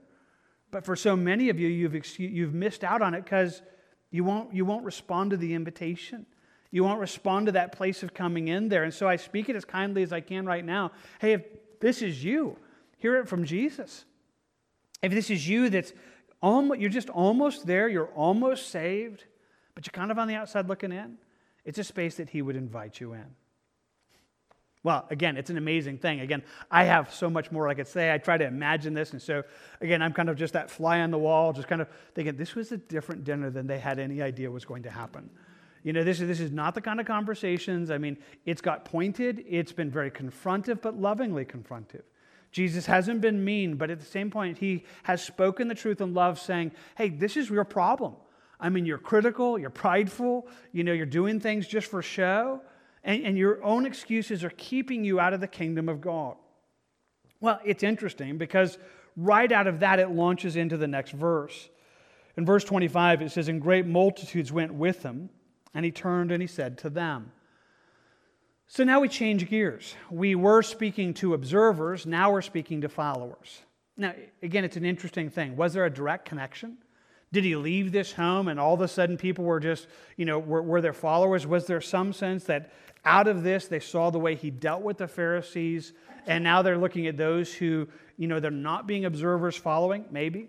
[0.73, 3.63] But for so many of you, you've, you've missed out on it because
[4.11, 6.27] you won't, you won't respond to the invitation.
[6.71, 8.85] You won't respond to that place of coming in there.
[8.85, 10.93] And so I speak it as kindly as I can right now.
[11.21, 11.43] Hey, if
[11.81, 12.57] this is you,
[12.99, 14.05] hear it from Jesus.
[15.03, 15.93] If this is you that's
[16.43, 19.25] almost, you're just almost there, you're almost saved,
[19.75, 21.17] but you're kind of on the outside looking in,
[21.65, 23.25] it's a space that he would invite you in.
[24.83, 26.21] Well, again, it's an amazing thing.
[26.21, 28.13] Again, I have so much more I could say.
[28.13, 29.13] I try to imagine this.
[29.13, 29.43] And so,
[29.81, 32.55] again, I'm kind of just that fly on the wall, just kind of thinking this
[32.55, 35.31] was a different dinner than they had any idea was going to happen.
[35.89, 37.91] You know, this is, this is not the kind of conversations.
[37.91, 42.03] I mean, it's got pointed, it's been very confrontive, but lovingly confrontive.
[42.53, 46.13] Jesus hasn't been mean, but at the same point, he has spoken the truth in
[46.13, 48.17] love, saying, hey, this is your problem.
[48.61, 52.61] I mean, you're critical, you're prideful, you know, you're doing things just for show,
[53.03, 56.37] and, and your own excuses are keeping you out of the kingdom of God.
[57.41, 58.77] Well, it's interesting because
[59.17, 61.71] right out of that, it launches into the next verse.
[62.37, 65.31] In verse 25, it says, And great multitudes went with him
[65.75, 67.33] and he turned and he said to them.
[68.67, 69.95] So now we change gears.
[70.11, 73.63] We were speaking to observers, now we're speaking to followers.
[73.97, 75.57] Now, again, it's an interesting thing.
[75.57, 76.77] Was there a direct connection?
[77.33, 80.39] Did he leave this home and all of a sudden people were just, you know,
[80.39, 81.47] were, were their followers?
[81.47, 82.73] Was there some sense that
[83.05, 85.93] out of this they saw the way he dealt with the Pharisees
[86.27, 90.05] and now they're looking at those who, you know, they're not being observers following?
[90.11, 90.49] Maybe.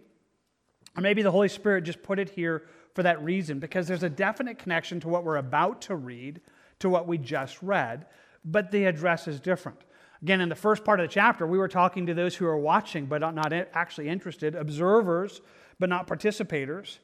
[0.96, 2.64] Or maybe the Holy Spirit just put it here
[3.00, 6.42] for that reason, because there's a definite connection to what we're about to read,
[6.80, 8.06] to what we just read,
[8.44, 9.80] but the address is different.
[10.22, 12.58] Again, in the first part of the chapter, we were talking to those who are
[12.58, 15.40] watching but not actually interested, observers
[15.80, 16.98] but not participators.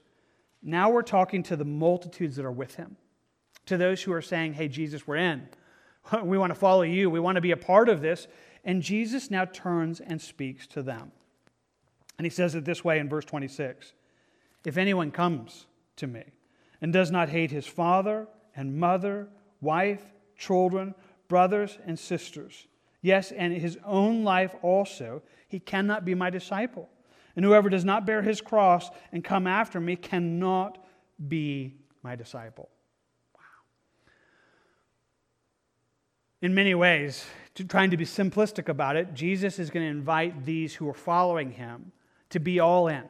[0.62, 2.98] Now we're talking to the multitudes that are with him,
[3.66, 5.48] to those who are saying, Hey, Jesus, we're in.
[6.26, 7.10] We want to follow you.
[7.10, 8.28] We want to be a part of this.
[8.66, 11.14] And Jesus now turns and speaks to them.
[12.18, 13.94] And he says it this way in verse 26
[14.66, 16.24] If anyone comes to me
[16.82, 19.28] and does not hate his father and mother,
[19.62, 20.02] wife,
[20.38, 20.94] children,
[21.28, 22.68] brothers, and sisters,
[23.02, 26.90] yes, and his own life also, he cannot be my disciple.
[27.36, 30.78] And whoever does not bear his cross and come after me cannot
[31.28, 32.70] be my disciple.
[33.36, 33.42] Wow.
[36.42, 40.46] In many ways, to, trying to be simplistic about it, Jesus is going to invite
[40.46, 41.92] these who are following him
[42.30, 43.04] to be all in,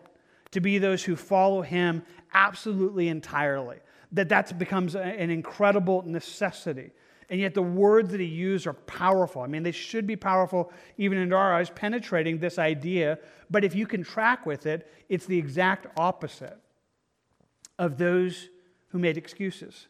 [0.56, 2.02] to be those who follow him
[2.34, 3.76] absolutely entirely.
[4.14, 6.92] That that becomes an incredible necessity.
[7.30, 9.42] And yet the words that he used are powerful.
[9.42, 13.20] I mean, they should be powerful even in our eyes, penetrating this idea.
[13.50, 16.58] But if you can track with it, it's the exact opposite
[17.78, 18.48] of those
[18.92, 19.88] who made excuses.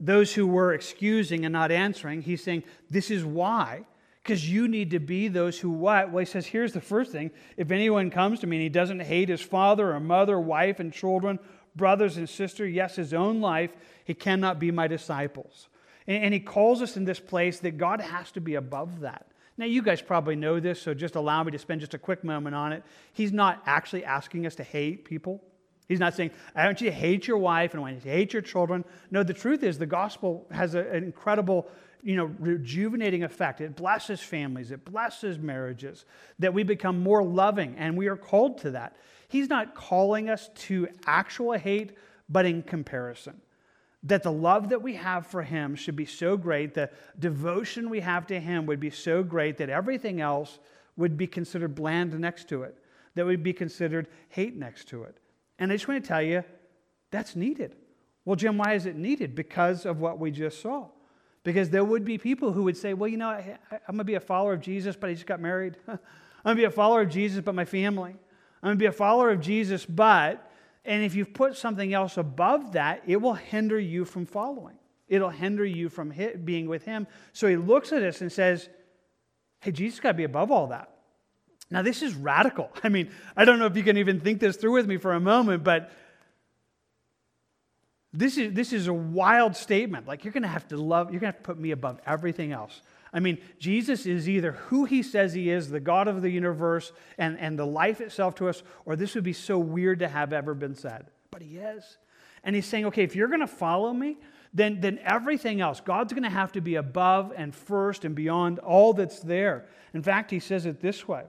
[0.00, 3.84] Those who were excusing and not answering, he's saying, This is why
[4.24, 6.10] because you need to be those who what?
[6.10, 7.30] Well, he says, here's the first thing.
[7.58, 10.90] If anyone comes to me and he doesn't hate his father or mother, wife and
[10.90, 11.38] children,
[11.76, 15.68] brothers and sister, yes, his own life, he cannot be my disciples.
[16.06, 19.26] And, and he calls us in this place that God has to be above that.
[19.58, 22.24] Now, you guys probably know this, so just allow me to spend just a quick
[22.24, 22.82] moment on it.
[23.12, 25.44] He's not actually asking us to hate people.
[25.88, 28.08] He's not saying, I want you to hate your wife and I want you to
[28.08, 28.84] hate your children.
[29.10, 31.68] No, the truth is the gospel has an incredible
[32.04, 33.60] you know, rejuvenating effect.
[33.62, 36.04] It blesses families, it blesses marriages,
[36.38, 38.96] that we become more loving, and we are called to that.
[39.28, 41.96] He's not calling us to actual hate,
[42.28, 43.40] but in comparison.
[44.02, 48.00] That the love that we have for Him should be so great, the devotion we
[48.00, 50.58] have to Him would be so great that everything else
[50.96, 52.76] would be considered bland next to it,
[53.14, 55.16] that would be considered hate next to it.
[55.58, 56.44] And I just want to tell you,
[57.10, 57.76] that's needed.
[58.24, 59.34] Well, Jim, why is it needed?
[59.34, 60.88] Because of what we just saw.
[61.42, 64.04] Because there would be people who would say, well, you know, I, am going to
[64.04, 65.76] be a follower of Jesus, but I just got married.
[65.88, 65.98] I'm
[66.44, 68.12] going to be a follower of Jesus, but my family.
[68.62, 70.50] I'm going to be a follower of Jesus, but,
[70.86, 74.76] and if you've put something else above that, it will hinder you from following.
[75.06, 76.14] It'll hinder you from
[76.44, 77.06] being with Him.
[77.34, 78.70] So he looks at us and says,
[79.60, 80.93] Hey, Jesus got to be above all that.
[81.70, 82.70] Now, this is radical.
[82.82, 85.12] I mean, I don't know if you can even think this through with me for
[85.12, 85.90] a moment, but
[88.12, 90.06] this is, this is a wild statement.
[90.06, 92.00] Like, you're going to have to love, you're going to have to put me above
[92.06, 92.80] everything else.
[93.12, 96.92] I mean, Jesus is either who he says he is, the God of the universe
[97.16, 100.32] and, and the life itself to us, or this would be so weird to have
[100.32, 101.06] ever been said.
[101.30, 101.98] But he is.
[102.42, 104.18] And he's saying, okay, if you're going to follow me,
[104.52, 108.58] then, then everything else, God's going to have to be above and first and beyond
[108.60, 109.66] all that's there.
[109.92, 111.24] In fact, he says it this way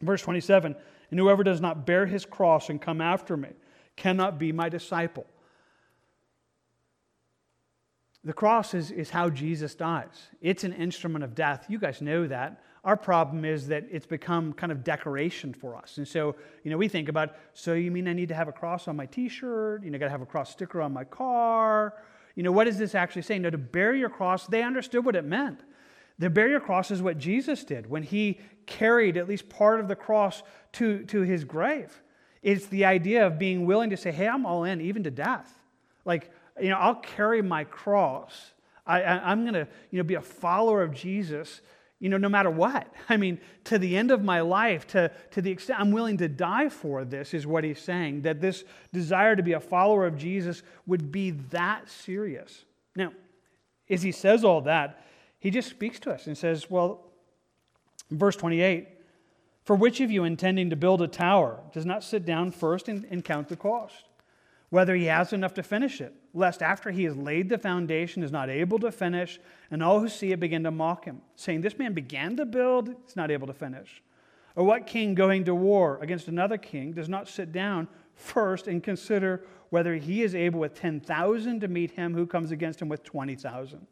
[0.00, 0.74] Verse 27
[1.10, 3.50] And whoever does not bear his cross and come after me
[3.96, 5.26] cannot be my disciple.
[8.26, 10.30] The cross is, is how Jesus dies.
[10.40, 11.66] It's an instrument of death.
[11.68, 12.60] You guys know that.
[12.82, 15.98] Our problem is that it's become kind of decoration for us.
[15.98, 18.52] And so, you know, we think about, so you mean I need to have a
[18.52, 19.84] cross on my t shirt?
[19.84, 21.94] You know, got to have a cross sticker on my car?
[22.34, 23.42] You know, what is this actually saying?
[23.42, 25.60] No, to bear your cross, they understood what it meant.
[26.18, 29.88] The bear your cross is what Jesus did when he carried at least part of
[29.88, 32.02] the cross to, to his grave.
[32.42, 35.52] It's the idea of being willing to say, hey, I'm all in, even to death.
[36.04, 38.52] Like, you know, I'll carry my cross.
[38.86, 41.60] I, I, am going to, you know, be a follower of Jesus,
[41.98, 42.86] you know, no matter what.
[43.08, 46.28] I mean, to the end of my life, to, to the extent I'm willing to
[46.28, 48.22] die for this, is what he's saying.
[48.22, 52.64] That this desire to be a follower of Jesus would be that serious.
[52.94, 53.12] Now,
[53.90, 55.04] as he says all that,
[55.38, 57.06] he just speaks to us and says, well,
[58.10, 58.88] verse 28,
[59.64, 63.06] for which of you intending to build a tower does not sit down first and,
[63.10, 64.04] and count the cost?
[64.70, 68.32] whether he has enough to finish it, lest after he has laid the foundation is
[68.32, 69.38] not able to finish,
[69.70, 72.88] and all who see it begin to mock him, saying, This man began to build,
[73.04, 74.02] he's not able to finish.
[74.56, 78.82] Or what king going to war against another king does not sit down first and
[78.82, 83.04] consider whether he is able with 10,000 to meet him who comes against him with
[83.04, 83.86] 20,000?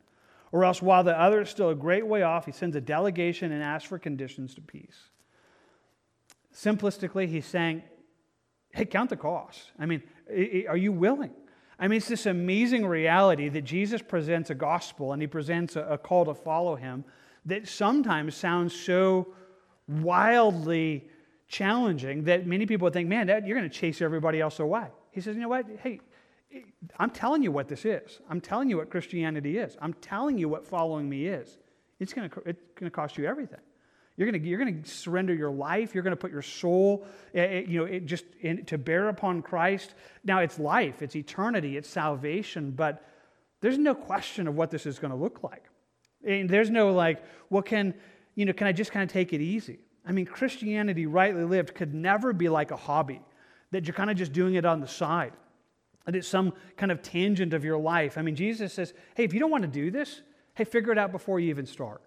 [0.53, 3.51] Or else, while the other is still a great way off, he sends a delegation
[3.51, 5.11] and asks for conditions to peace.
[6.55, 7.83] Simplistically, he's saying,
[8.75, 9.71] Hey, count the cost.
[9.79, 10.03] I mean,
[10.69, 11.31] are you willing?
[11.79, 15.99] I mean, it's this amazing reality that Jesus presents a gospel and he presents a,
[16.03, 17.05] call to follow him
[17.47, 19.35] that sometimes sounds so
[19.89, 21.09] wildly
[21.47, 24.87] challenging that many people think, man, you're going to chase everybody else away.
[25.11, 25.67] He says, you know what?
[25.81, 26.01] Hey,
[26.99, 28.21] I'm telling you what this is.
[28.29, 29.77] I'm telling you what Christianity is.
[29.81, 31.59] I'm telling you what following me is.
[32.01, 33.61] It's going to, it's going to cost you everything.
[34.17, 35.95] You're going to, you're going to surrender your life.
[35.95, 39.09] You're going to put your soul, eh, eh, you know, it just in, to bear
[39.09, 39.95] upon Christ.
[40.23, 43.05] Now, it's life, it's eternity, it's salvation, but
[43.61, 45.65] there's no question of what this is going to look like.
[46.25, 47.95] And there's no like, well, can,
[48.35, 49.79] you know, can I just kind of take it easy?
[50.07, 53.21] I mean, Christianity, rightly lived, could never be like a hobby
[53.73, 55.33] that you're kind of just doing it on the side.
[56.07, 58.19] And it's some kind of tangent of your life.
[58.19, 60.21] I mean, Jesus says, hey, if you don't want to do this,
[60.55, 62.03] hey, figure it out before you even start.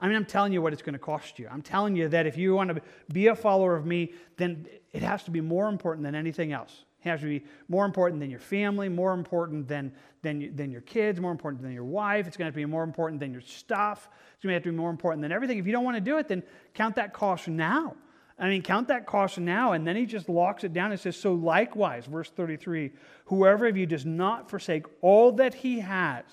[0.00, 1.48] I mean, I'm telling you what it's going to cost you.
[1.50, 5.02] I'm telling you that if you want to be a follower of me, then it
[5.02, 6.84] has to be more important than anything else.
[7.02, 10.82] It has to be more important than your family, more important than, than, than your
[10.82, 12.26] kids, more important than your wife.
[12.26, 14.08] It's going to have to be more important than your stuff.
[14.34, 15.58] It's going to have to be more important than everything.
[15.58, 16.42] If you don't want to do it, then
[16.74, 17.94] count that cost now.
[18.38, 19.72] I mean, count that cost now.
[19.72, 22.92] And then he just locks it down and says, So likewise, verse 33
[23.26, 26.24] whoever of you does not forsake all that he has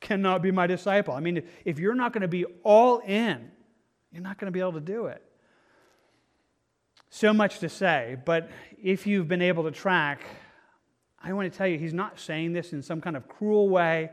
[0.00, 1.14] cannot be my disciple.
[1.14, 3.50] I mean, if you're not going to be all in,
[4.10, 5.22] you're not going to be able to do it.
[7.08, 8.50] So much to say, but
[8.82, 10.22] if you've been able to track,
[11.22, 14.10] I want to tell you, he's not saying this in some kind of cruel way.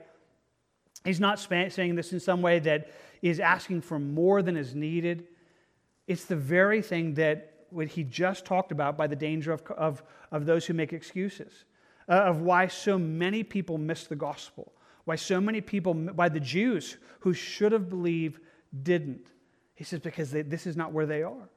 [1.04, 2.92] He's not saying this in some way that
[3.22, 5.28] is asking for more than is needed.
[6.10, 10.04] It's the very thing that what he just talked about by the danger of, of,
[10.32, 11.64] of those who make excuses,
[12.10, 14.74] uh, of why so many people miss the gospel
[15.10, 18.40] why so many people, why the Jews who should have believed
[18.84, 19.32] didn't.
[19.74, 21.50] He says, because they, this is not where they are.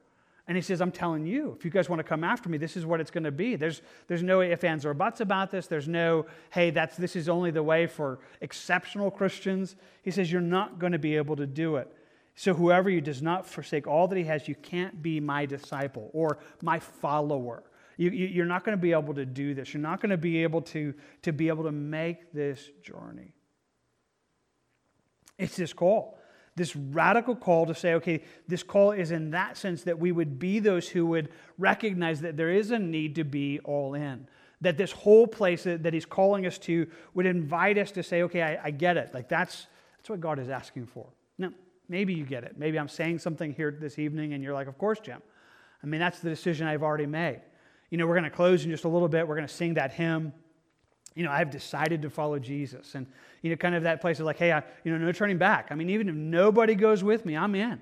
[0.47, 2.75] And he says, I'm telling you, if you guys want to come after me, this
[2.75, 3.55] is what it's going to be.
[3.55, 5.67] There's, there's no ifs, ands, or buts about this.
[5.67, 9.75] There's no, hey, that's, this is only the way for exceptional Christians.
[10.01, 11.95] He says, you're not going to be able to do it.
[12.35, 16.09] So whoever you does not forsake all that he has, you can't be my disciple
[16.13, 17.63] or my follower.
[17.97, 19.73] You, you, are not going to be able to do this.
[19.73, 23.33] You're not going to be able to, to be able to make this journey.
[25.37, 26.17] It's this call,
[26.55, 30.39] this radical call to say, okay, this call is in that sense that we would
[30.39, 31.29] be those who would
[31.59, 34.27] recognize that there is a need to be all in.
[34.61, 38.23] That this whole place that, that he's calling us to would invite us to say,
[38.23, 39.13] okay, I, I get it.
[39.13, 39.67] Like that's,
[39.97, 41.07] that's what God is asking for.
[41.37, 41.51] Now,
[41.89, 42.57] maybe you get it.
[42.57, 45.21] Maybe I'm saying something here this evening and you're like, of course, Jim.
[45.83, 47.41] I mean, that's the decision I've already made.
[47.89, 49.27] You know, we're going to close in just a little bit.
[49.27, 50.33] We're going to sing that hymn.
[51.15, 52.95] You know, I've decided to follow Jesus.
[52.95, 53.05] And,
[53.41, 55.67] you know, kind of that place of like, hey, I, you know, no turning back.
[55.69, 57.79] I mean, even if nobody goes with me, I'm in.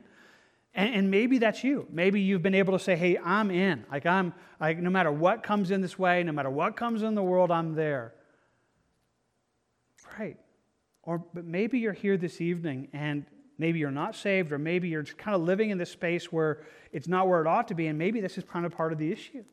[0.74, 1.86] And, and, maybe that's you.
[1.89, 3.86] Maybe you've been able to say, hey, I'm in.
[3.91, 7.14] Like, I'm, like, no matter what comes in this way, no matter what comes in
[7.14, 8.14] the world, I'm there.
[10.18, 10.38] Right.
[11.04, 13.26] Or, but maybe you're here this evening and
[13.62, 17.07] maybe you're not saved, or maybe you're kind of living in this space where it's
[17.07, 19.12] not where it ought to be, and maybe this is kind of part of the
[19.12, 19.43] issue.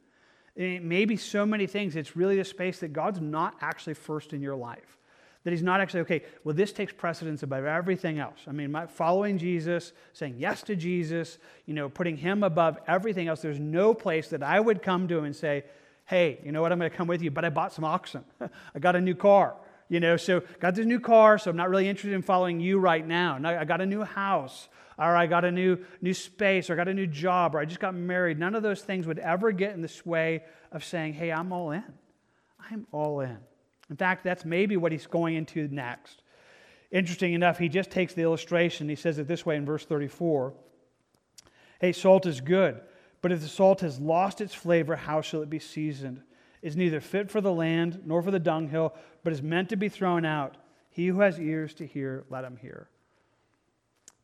[0.57, 4.57] Maybe so many things, it's really a space that God's not actually first in your
[4.57, 4.97] life.
[5.45, 8.41] That he's not actually, okay, well, this takes precedence above everything else.
[8.49, 13.41] I mean, following Jesus, saying yes to Jesus, you know, putting him above everything else.
[13.41, 15.65] There's no place that I would come to him and say,
[16.07, 18.25] hey, you know what, I'm going to come with you, but I bought some oxen.
[18.41, 19.55] I got a new car.
[19.89, 22.79] You know, so got this new car, so I'm not really interested in following you
[22.79, 23.39] right now.
[23.43, 24.69] I got a new house,
[24.99, 27.65] or I got a new new space, or I got a new job, or I
[27.65, 28.39] just got married.
[28.39, 31.71] None of those things would ever get in the way of saying, "Hey, I'm all
[31.71, 31.85] in.
[32.71, 33.39] I'm all in."
[33.89, 36.23] In fact, that's maybe what he's going into next.
[36.91, 38.89] Interesting enough, he just takes the illustration.
[38.89, 40.55] He says it this way in verse 34
[41.81, 42.81] Hey, salt is good,
[43.23, 46.23] but if the salt has lost its flavor, how shall it be seasoned?
[46.63, 49.89] Is neither fit for the land nor for the dunghill, but is meant to be
[49.89, 50.57] thrown out.
[50.91, 52.89] He who has ears to hear, let him hear.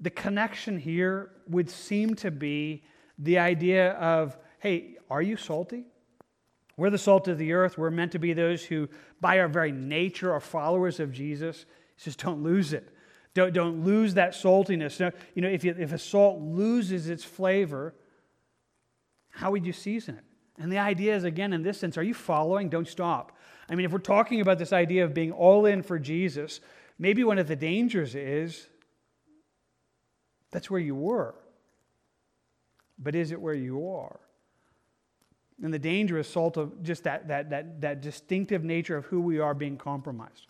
[0.01, 2.83] The connection here would seem to be
[3.19, 5.85] the idea of hey, are you salty?
[6.77, 7.79] We're the salt of the earth.
[7.79, 8.89] We're meant to be those who,
[9.21, 11.67] by our very nature, are followers of Jesus.
[11.97, 12.89] He says, don't lose it.
[13.35, 14.99] Don't, don't lose that saltiness.
[15.35, 17.95] You know, if, you, if a salt loses its flavor,
[19.29, 20.25] how would you season it?
[20.59, 22.69] And the idea is, again, in this sense, are you following?
[22.69, 23.37] Don't stop.
[23.69, 26.61] I mean, if we're talking about this idea of being all in for Jesus,
[26.99, 28.69] maybe one of the dangers is
[30.51, 31.35] that's where you were.
[32.99, 34.21] But is it where you are?
[35.63, 39.21] And the danger is salt of just that, that, that, that distinctive nature of who
[39.21, 40.47] we are being compromised.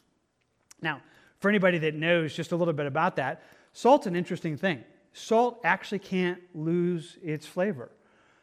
[0.83, 1.01] Now,
[1.41, 3.43] for anybody that knows just a little bit about that,
[3.73, 4.85] salt's an interesting thing.
[5.13, 7.91] Salt actually can't lose its flavor.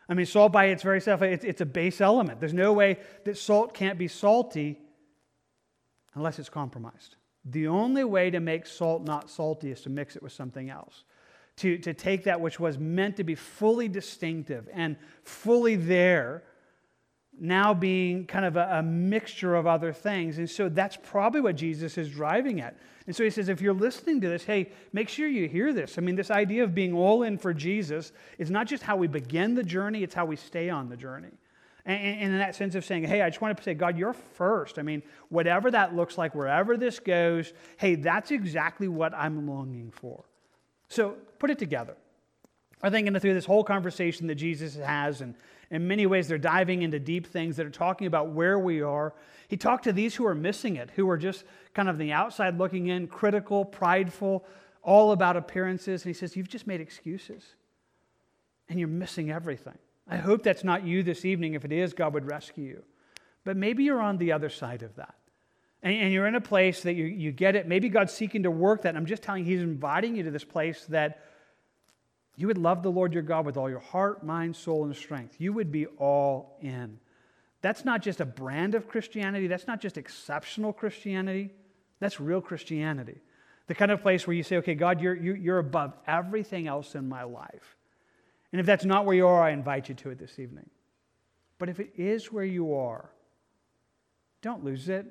[0.09, 2.39] I mean, salt by its very self, it's, it's a base element.
[2.39, 4.79] There's no way that salt can't be salty
[6.15, 7.15] unless it's compromised.
[7.45, 11.03] The only way to make salt not salty is to mix it with something else.
[11.57, 16.43] To, to take that which was meant to be fully distinctive and fully there
[17.41, 20.37] now being kind of a, a, mixture of other things.
[20.37, 22.77] And so that's probably what Jesus is driving at.
[23.07, 25.97] And so he says, if you're listening to this, hey, make sure you hear this.
[25.97, 29.07] I mean, this idea of being all in for Jesus is not just how we
[29.07, 31.31] begin the journey, it's how we stay on the journey.
[31.83, 34.13] And, and in that sense of saying, hey, I just want to say, God, you're
[34.13, 34.77] first.
[34.77, 39.89] I mean, whatever that looks like, wherever this goes, hey, that's exactly what I'm longing
[39.89, 40.25] for.
[40.89, 41.95] So put it together.
[42.83, 45.35] I think through this whole conversation that Jesus has and
[45.71, 49.13] in many ways, they're diving into deep things that are talking about where we are.
[49.47, 52.57] He talked to these who are missing it, who are just kind of the outside
[52.57, 54.45] looking in, critical, prideful,
[54.83, 56.03] all about appearances.
[56.03, 57.55] And he says, You've just made excuses
[58.67, 59.77] and you're missing everything.
[60.09, 61.53] I hope that's not you this evening.
[61.53, 62.83] If it is, God would rescue you.
[63.45, 65.15] But maybe you're on the other side of that.
[65.83, 67.65] And, and you're in a place that you, you get it.
[67.65, 68.89] Maybe God's seeking to work that.
[68.89, 71.23] And I'm just telling you, He's inviting you to this place that
[72.35, 75.35] you would love the Lord your God with all your heart, mind, soul, and strength.
[75.37, 76.99] You would be all in.
[77.61, 79.47] That's not just a brand of Christianity.
[79.47, 81.51] That's not just exceptional Christianity.
[81.99, 83.21] That's real Christianity.
[83.67, 87.07] The kind of place where you say, okay, God, you're, you're above everything else in
[87.07, 87.77] my life.
[88.51, 90.69] And if that's not where you are, I invite you to it this evening.
[91.59, 93.09] But if it is where you are,
[94.41, 95.05] don't lose it.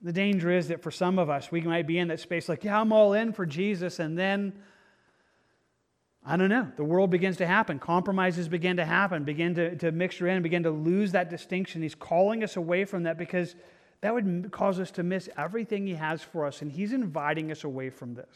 [0.00, 2.62] The danger is that for some of us, we might be in that space like,
[2.62, 4.52] yeah, I'm all in for Jesus, and then
[6.30, 6.70] I don't know.
[6.76, 7.78] The world begins to happen.
[7.78, 11.80] Compromises begin to happen, begin to, to mixture in, begin to lose that distinction.
[11.80, 13.56] He's calling us away from that because
[14.02, 16.60] that would cause us to miss everything He has for us.
[16.60, 18.28] And He's inviting us away from this.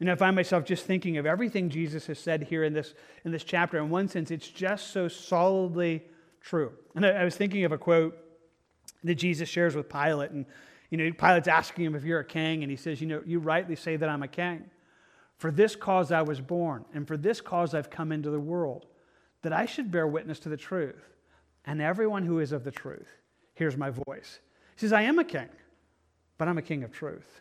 [0.00, 2.92] Know, I find myself just thinking of everything Jesus has said here in this,
[3.24, 3.78] in this chapter.
[3.78, 6.04] In one sense, it's just so solidly
[6.42, 6.72] true.
[6.94, 8.16] And I, I was thinking of a quote
[9.02, 10.30] that Jesus shares with Pilate.
[10.30, 10.44] And,
[10.90, 12.62] you know, Pilate's asking him if you're a king.
[12.62, 14.66] And he says, You know, you rightly say that I'm a king.
[15.38, 18.86] For this cause I was born, and for this cause I've come into the world,
[19.42, 21.14] that I should bear witness to the truth.
[21.64, 23.08] And everyone who is of the truth
[23.54, 24.40] hears my voice.
[24.74, 25.48] He says, I am a king,
[26.38, 27.40] but I'm a king of truth.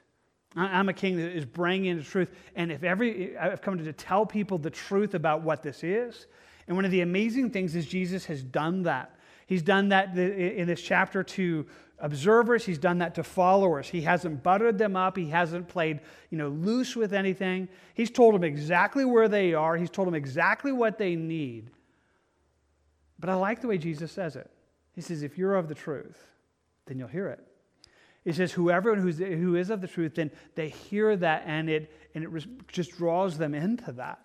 [0.56, 2.30] I'm a king that is bringing the truth.
[2.56, 6.28] And if every, I've come to tell people the truth about what this is.
[6.68, 9.17] And one of the amazing things is Jesus has done that.
[9.48, 11.66] He's done that in this chapter to
[12.00, 13.88] observers, he's done that to followers.
[13.88, 17.70] He hasn't buttered them up, he hasn't played, you know, loose with anything.
[17.96, 21.72] He's told them exactly where they are, he's told them exactly what they need.
[23.20, 24.52] But I like the way Jesus says it.
[24.94, 26.18] He says, if you're of the truth,
[26.86, 27.40] then you'll hear it.
[28.24, 31.92] He says, whoever who's, who is of the truth, then they hear that and it,
[32.14, 34.20] and it just draws them into that.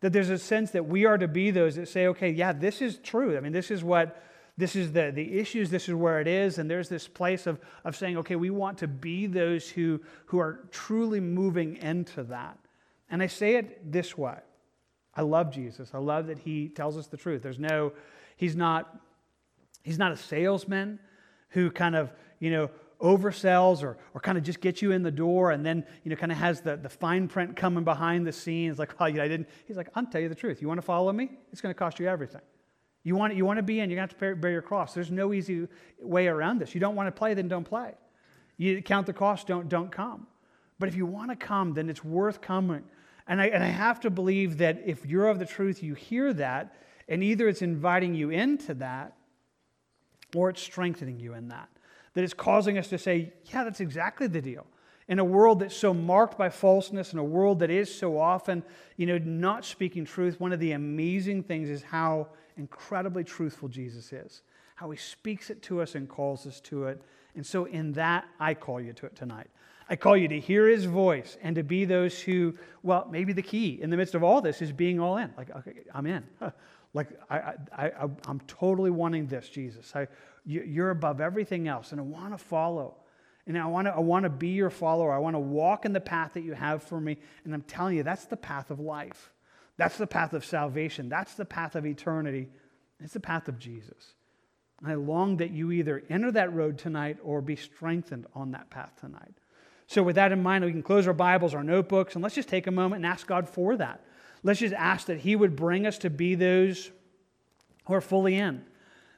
[0.00, 2.82] That there's a sense that we are to be those that say, okay, yeah, this
[2.82, 3.36] is true.
[3.36, 4.22] I mean, this is what,
[4.58, 6.58] this is the, the issues, this is where it is.
[6.58, 10.38] And there's this place of, of saying, okay, we want to be those who, who
[10.38, 12.58] are truly moving into that.
[13.10, 14.38] And I say it this way
[15.14, 15.90] I love Jesus.
[15.94, 17.42] I love that he tells us the truth.
[17.42, 17.92] There's no,
[18.36, 19.00] he's not,
[19.82, 20.98] he's not a salesman
[21.50, 25.10] who kind of, you know, oversells or, or kind of just gets you in the
[25.10, 28.32] door and then you know kind of has the, the fine print coming behind the
[28.32, 30.78] scenes like oh yeah i didn't he's like i'll tell you the truth you want
[30.78, 32.40] to follow me it's going to cost you everything
[33.06, 34.92] you want, you want to be in you're going to have to bear, your cross.
[34.92, 35.68] There's no easy
[36.00, 36.74] way around this.
[36.74, 37.94] You don't want to play then don't play.
[38.56, 40.26] You count the cost don't don't come.
[40.80, 42.82] But if you want to come then it's worth coming.
[43.28, 46.32] And I, and I have to believe that if you're of the truth you hear
[46.32, 46.74] that
[47.08, 49.14] and either it's inviting you into that
[50.34, 51.68] or it's strengthening you in that.
[52.14, 54.66] That it's causing us to say, yeah, that's exactly the deal.
[55.06, 58.64] In a world that's so marked by falseness, in a world that is so often,
[58.96, 62.26] you know, not speaking truth, one of the amazing things is how
[62.56, 64.42] incredibly truthful Jesus is,
[64.74, 67.02] how he speaks it to us and calls us to it.
[67.34, 69.48] And so, in that, I call you to it tonight.
[69.88, 73.42] I call you to hear his voice and to be those who, well, maybe the
[73.42, 75.32] key in the midst of all this is being all in.
[75.36, 76.24] Like, okay, I'm in.
[76.94, 79.94] Like, I, I, I, I'm totally wanting this, Jesus.
[79.94, 80.08] I,
[80.46, 82.94] you're above everything else, and I want to follow.
[83.46, 85.12] And I want to, I want to be your follower.
[85.12, 87.18] I want to walk in the path that you have for me.
[87.44, 89.30] And I'm telling you, that's the path of life.
[89.76, 91.08] That's the path of salvation.
[91.08, 92.48] That's the path of eternity.
[93.00, 94.14] It's the path of Jesus.
[94.80, 98.70] And I long that you either enter that road tonight or be strengthened on that
[98.70, 99.34] path tonight.
[99.86, 102.48] So, with that in mind, we can close our Bibles, our notebooks, and let's just
[102.48, 104.04] take a moment and ask God for that.
[104.42, 106.90] Let's just ask that He would bring us to be those
[107.86, 108.64] who are fully in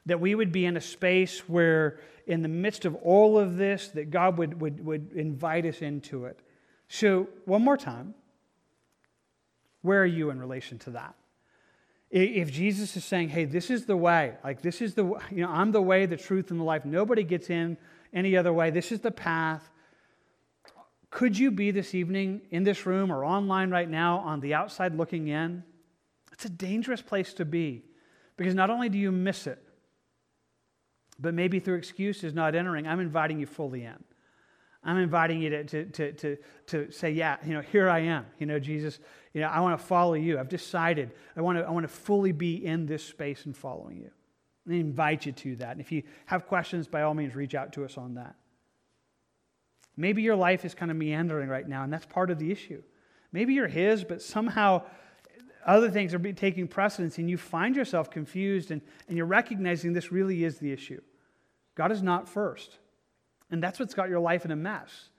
[0.09, 3.89] that we would be in a space where, in the midst of all of this,
[3.89, 6.39] that God would, would, would invite us into it.
[6.87, 8.13] So, one more time,
[9.81, 11.15] where are you in relation to that?
[12.11, 15.49] If Jesus is saying, hey, this is the way, like this is the, you know,
[15.49, 17.77] I'm the way, the truth, and the life, nobody gets in
[18.13, 19.69] any other way, this is the path.
[21.11, 24.95] Could you be this evening in this room or online right now on the outside
[24.95, 25.63] looking in?
[26.31, 27.83] It's a dangerous place to be
[28.37, 29.61] because not only do you miss it,
[31.19, 34.03] but maybe through excuses not entering, I'm inviting you fully in.
[34.83, 38.25] I'm inviting you to, to, to, to, to say, yeah, you know, here I am.
[38.37, 38.99] You know, Jesus,
[39.33, 40.39] you know, I want to follow you.
[40.39, 43.97] I've decided I want to, I want to fully be in this space and following
[43.97, 44.11] you.
[44.69, 45.71] I invite you to that.
[45.71, 48.35] And if you have questions, by all means, reach out to us on that.
[49.97, 52.81] Maybe your life is kind of meandering right now, and that's part of the issue.
[53.33, 54.83] Maybe you're His, but somehow
[55.65, 60.11] other things are taking precedence, and you find yourself confused, and, and you're recognizing this
[60.11, 61.01] really is the issue.
[61.75, 62.79] God is not first.
[63.51, 65.09] And that's what's got your life in a mess.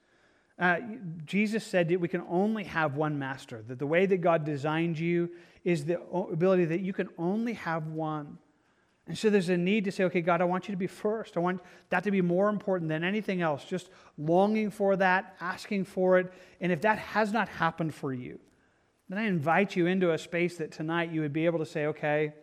[0.58, 0.78] Uh,
[1.24, 4.98] Jesus said that we can only have one master, that the way that God designed
[4.98, 5.30] you
[5.64, 8.38] is the ability that you can only have one.
[9.06, 11.36] And so there's a need to say, okay, God, I want you to be first.
[11.36, 13.64] I want that to be more important than anything else.
[13.64, 16.32] Just longing for that, asking for it.
[16.60, 18.38] And if that has not happened for you,
[19.08, 21.86] then I invite you into a space that tonight you would be able to say,
[21.86, 22.34] okay,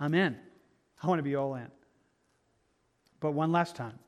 [0.00, 0.36] I'm in.
[1.02, 1.68] I want to be all in.
[3.20, 3.98] But one last time.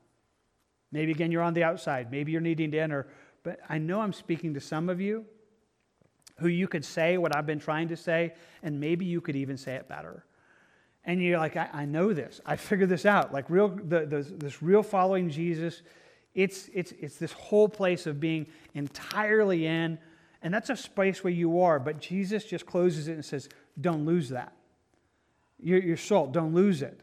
[0.91, 2.11] Maybe again you're on the outside.
[2.11, 3.07] Maybe you're needing to enter.
[3.43, 5.25] But I know I'm speaking to some of you
[6.39, 8.33] who you could say what I've been trying to say,
[8.63, 10.25] and maybe you could even say it better.
[11.05, 12.41] And you're like, I, I know this.
[12.45, 13.33] I figured this out.
[13.33, 15.81] Like real, the, the, this real following Jesus,
[16.35, 19.97] it's, it's, it's this whole place of being entirely in.
[20.43, 21.79] And that's a space where you are.
[21.79, 24.53] But Jesus just closes it and says, don't lose that.
[25.59, 27.01] Your, your salt, don't lose it.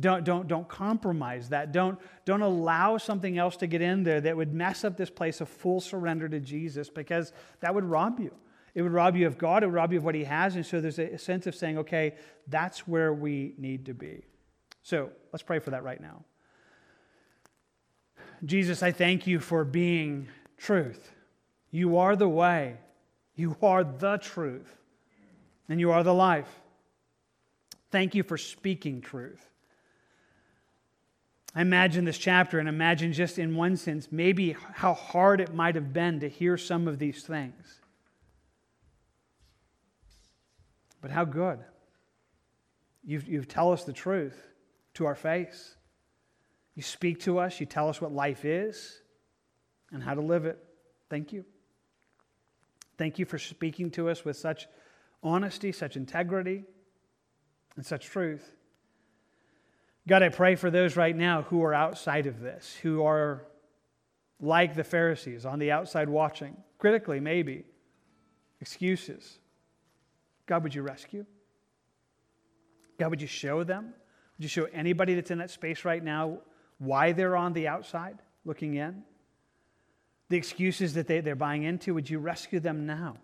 [0.00, 1.72] Don't, don't, don't compromise that.
[1.72, 5.40] Don't, don't allow something else to get in there that would mess up this place
[5.40, 8.32] of full surrender to Jesus because that would rob you.
[8.74, 10.54] It would rob you of God, it would rob you of what He has.
[10.54, 12.14] And so there's a sense of saying, okay,
[12.46, 14.24] that's where we need to be.
[14.82, 16.24] So let's pray for that right now.
[18.44, 21.12] Jesus, I thank you for being truth.
[21.72, 22.76] You are the way,
[23.34, 24.72] you are the truth,
[25.68, 26.48] and you are the life.
[27.90, 29.44] Thank you for speaking truth.
[31.58, 35.74] I imagine this chapter and imagine just in one sense maybe how hard it might
[35.74, 37.80] have been to hear some of these things.
[41.00, 41.58] But how good.
[43.04, 44.40] You, you tell us the truth
[44.94, 45.74] to our face.
[46.76, 47.58] You speak to us.
[47.58, 49.02] You tell us what life is
[49.90, 50.64] and how to live it.
[51.10, 51.44] Thank you.
[52.98, 54.68] Thank you for speaking to us with such
[55.24, 56.62] honesty, such integrity,
[57.74, 58.57] and such truth.
[60.08, 63.44] God, I pray for those right now who are outside of this, who are
[64.40, 67.64] like the Pharisees on the outside watching, critically, maybe,
[68.58, 69.38] excuses.
[70.46, 71.26] God, would you rescue?
[72.98, 73.92] God, would you show them?
[74.38, 76.38] Would you show anybody that's in that space right now
[76.78, 79.02] why they're on the outside looking in?
[80.30, 83.16] The excuses that they, they're buying into, would you rescue them now?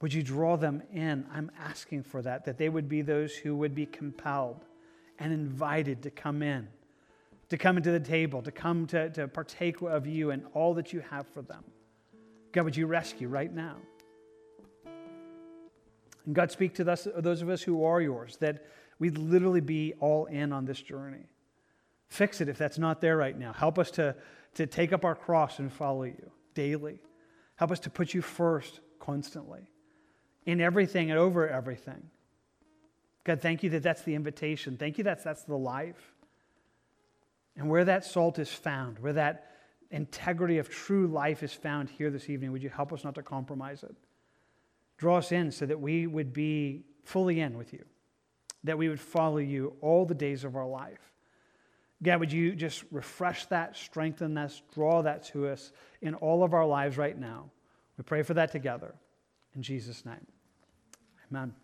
[0.00, 1.24] Would you draw them in?
[1.32, 4.64] I'm asking for that, that they would be those who would be compelled
[5.18, 6.68] and invited to come in,
[7.48, 10.92] to come into the table, to come to, to partake of you and all that
[10.92, 11.64] you have for them.
[12.52, 13.76] God, would you rescue right now?
[16.24, 18.66] And God, speak to us, those of us who are yours, that
[18.98, 21.26] we'd literally be all in on this journey.
[22.08, 23.52] Fix it if that's not there right now.
[23.52, 24.14] Help us to,
[24.54, 27.00] to take up our cross and follow you daily.
[27.56, 29.70] Help us to put you first constantly
[30.44, 32.10] in everything and over everything.
[33.26, 34.76] God, thank you that that's the invitation.
[34.76, 36.14] Thank you that that's the life.
[37.56, 39.50] And where that salt is found, where that
[39.90, 43.24] integrity of true life is found here this evening, would you help us not to
[43.24, 43.96] compromise it?
[44.98, 47.84] Draw us in so that we would be fully in with you,
[48.62, 51.12] that we would follow you all the days of our life.
[52.04, 56.54] God, would you just refresh that, strengthen us, draw that to us in all of
[56.54, 57.50] our lives right now?
[57.98, 58.94] We pray for that together.
[59.56, 60.26] In Jesus' name,
[61.28, 61.54] amen.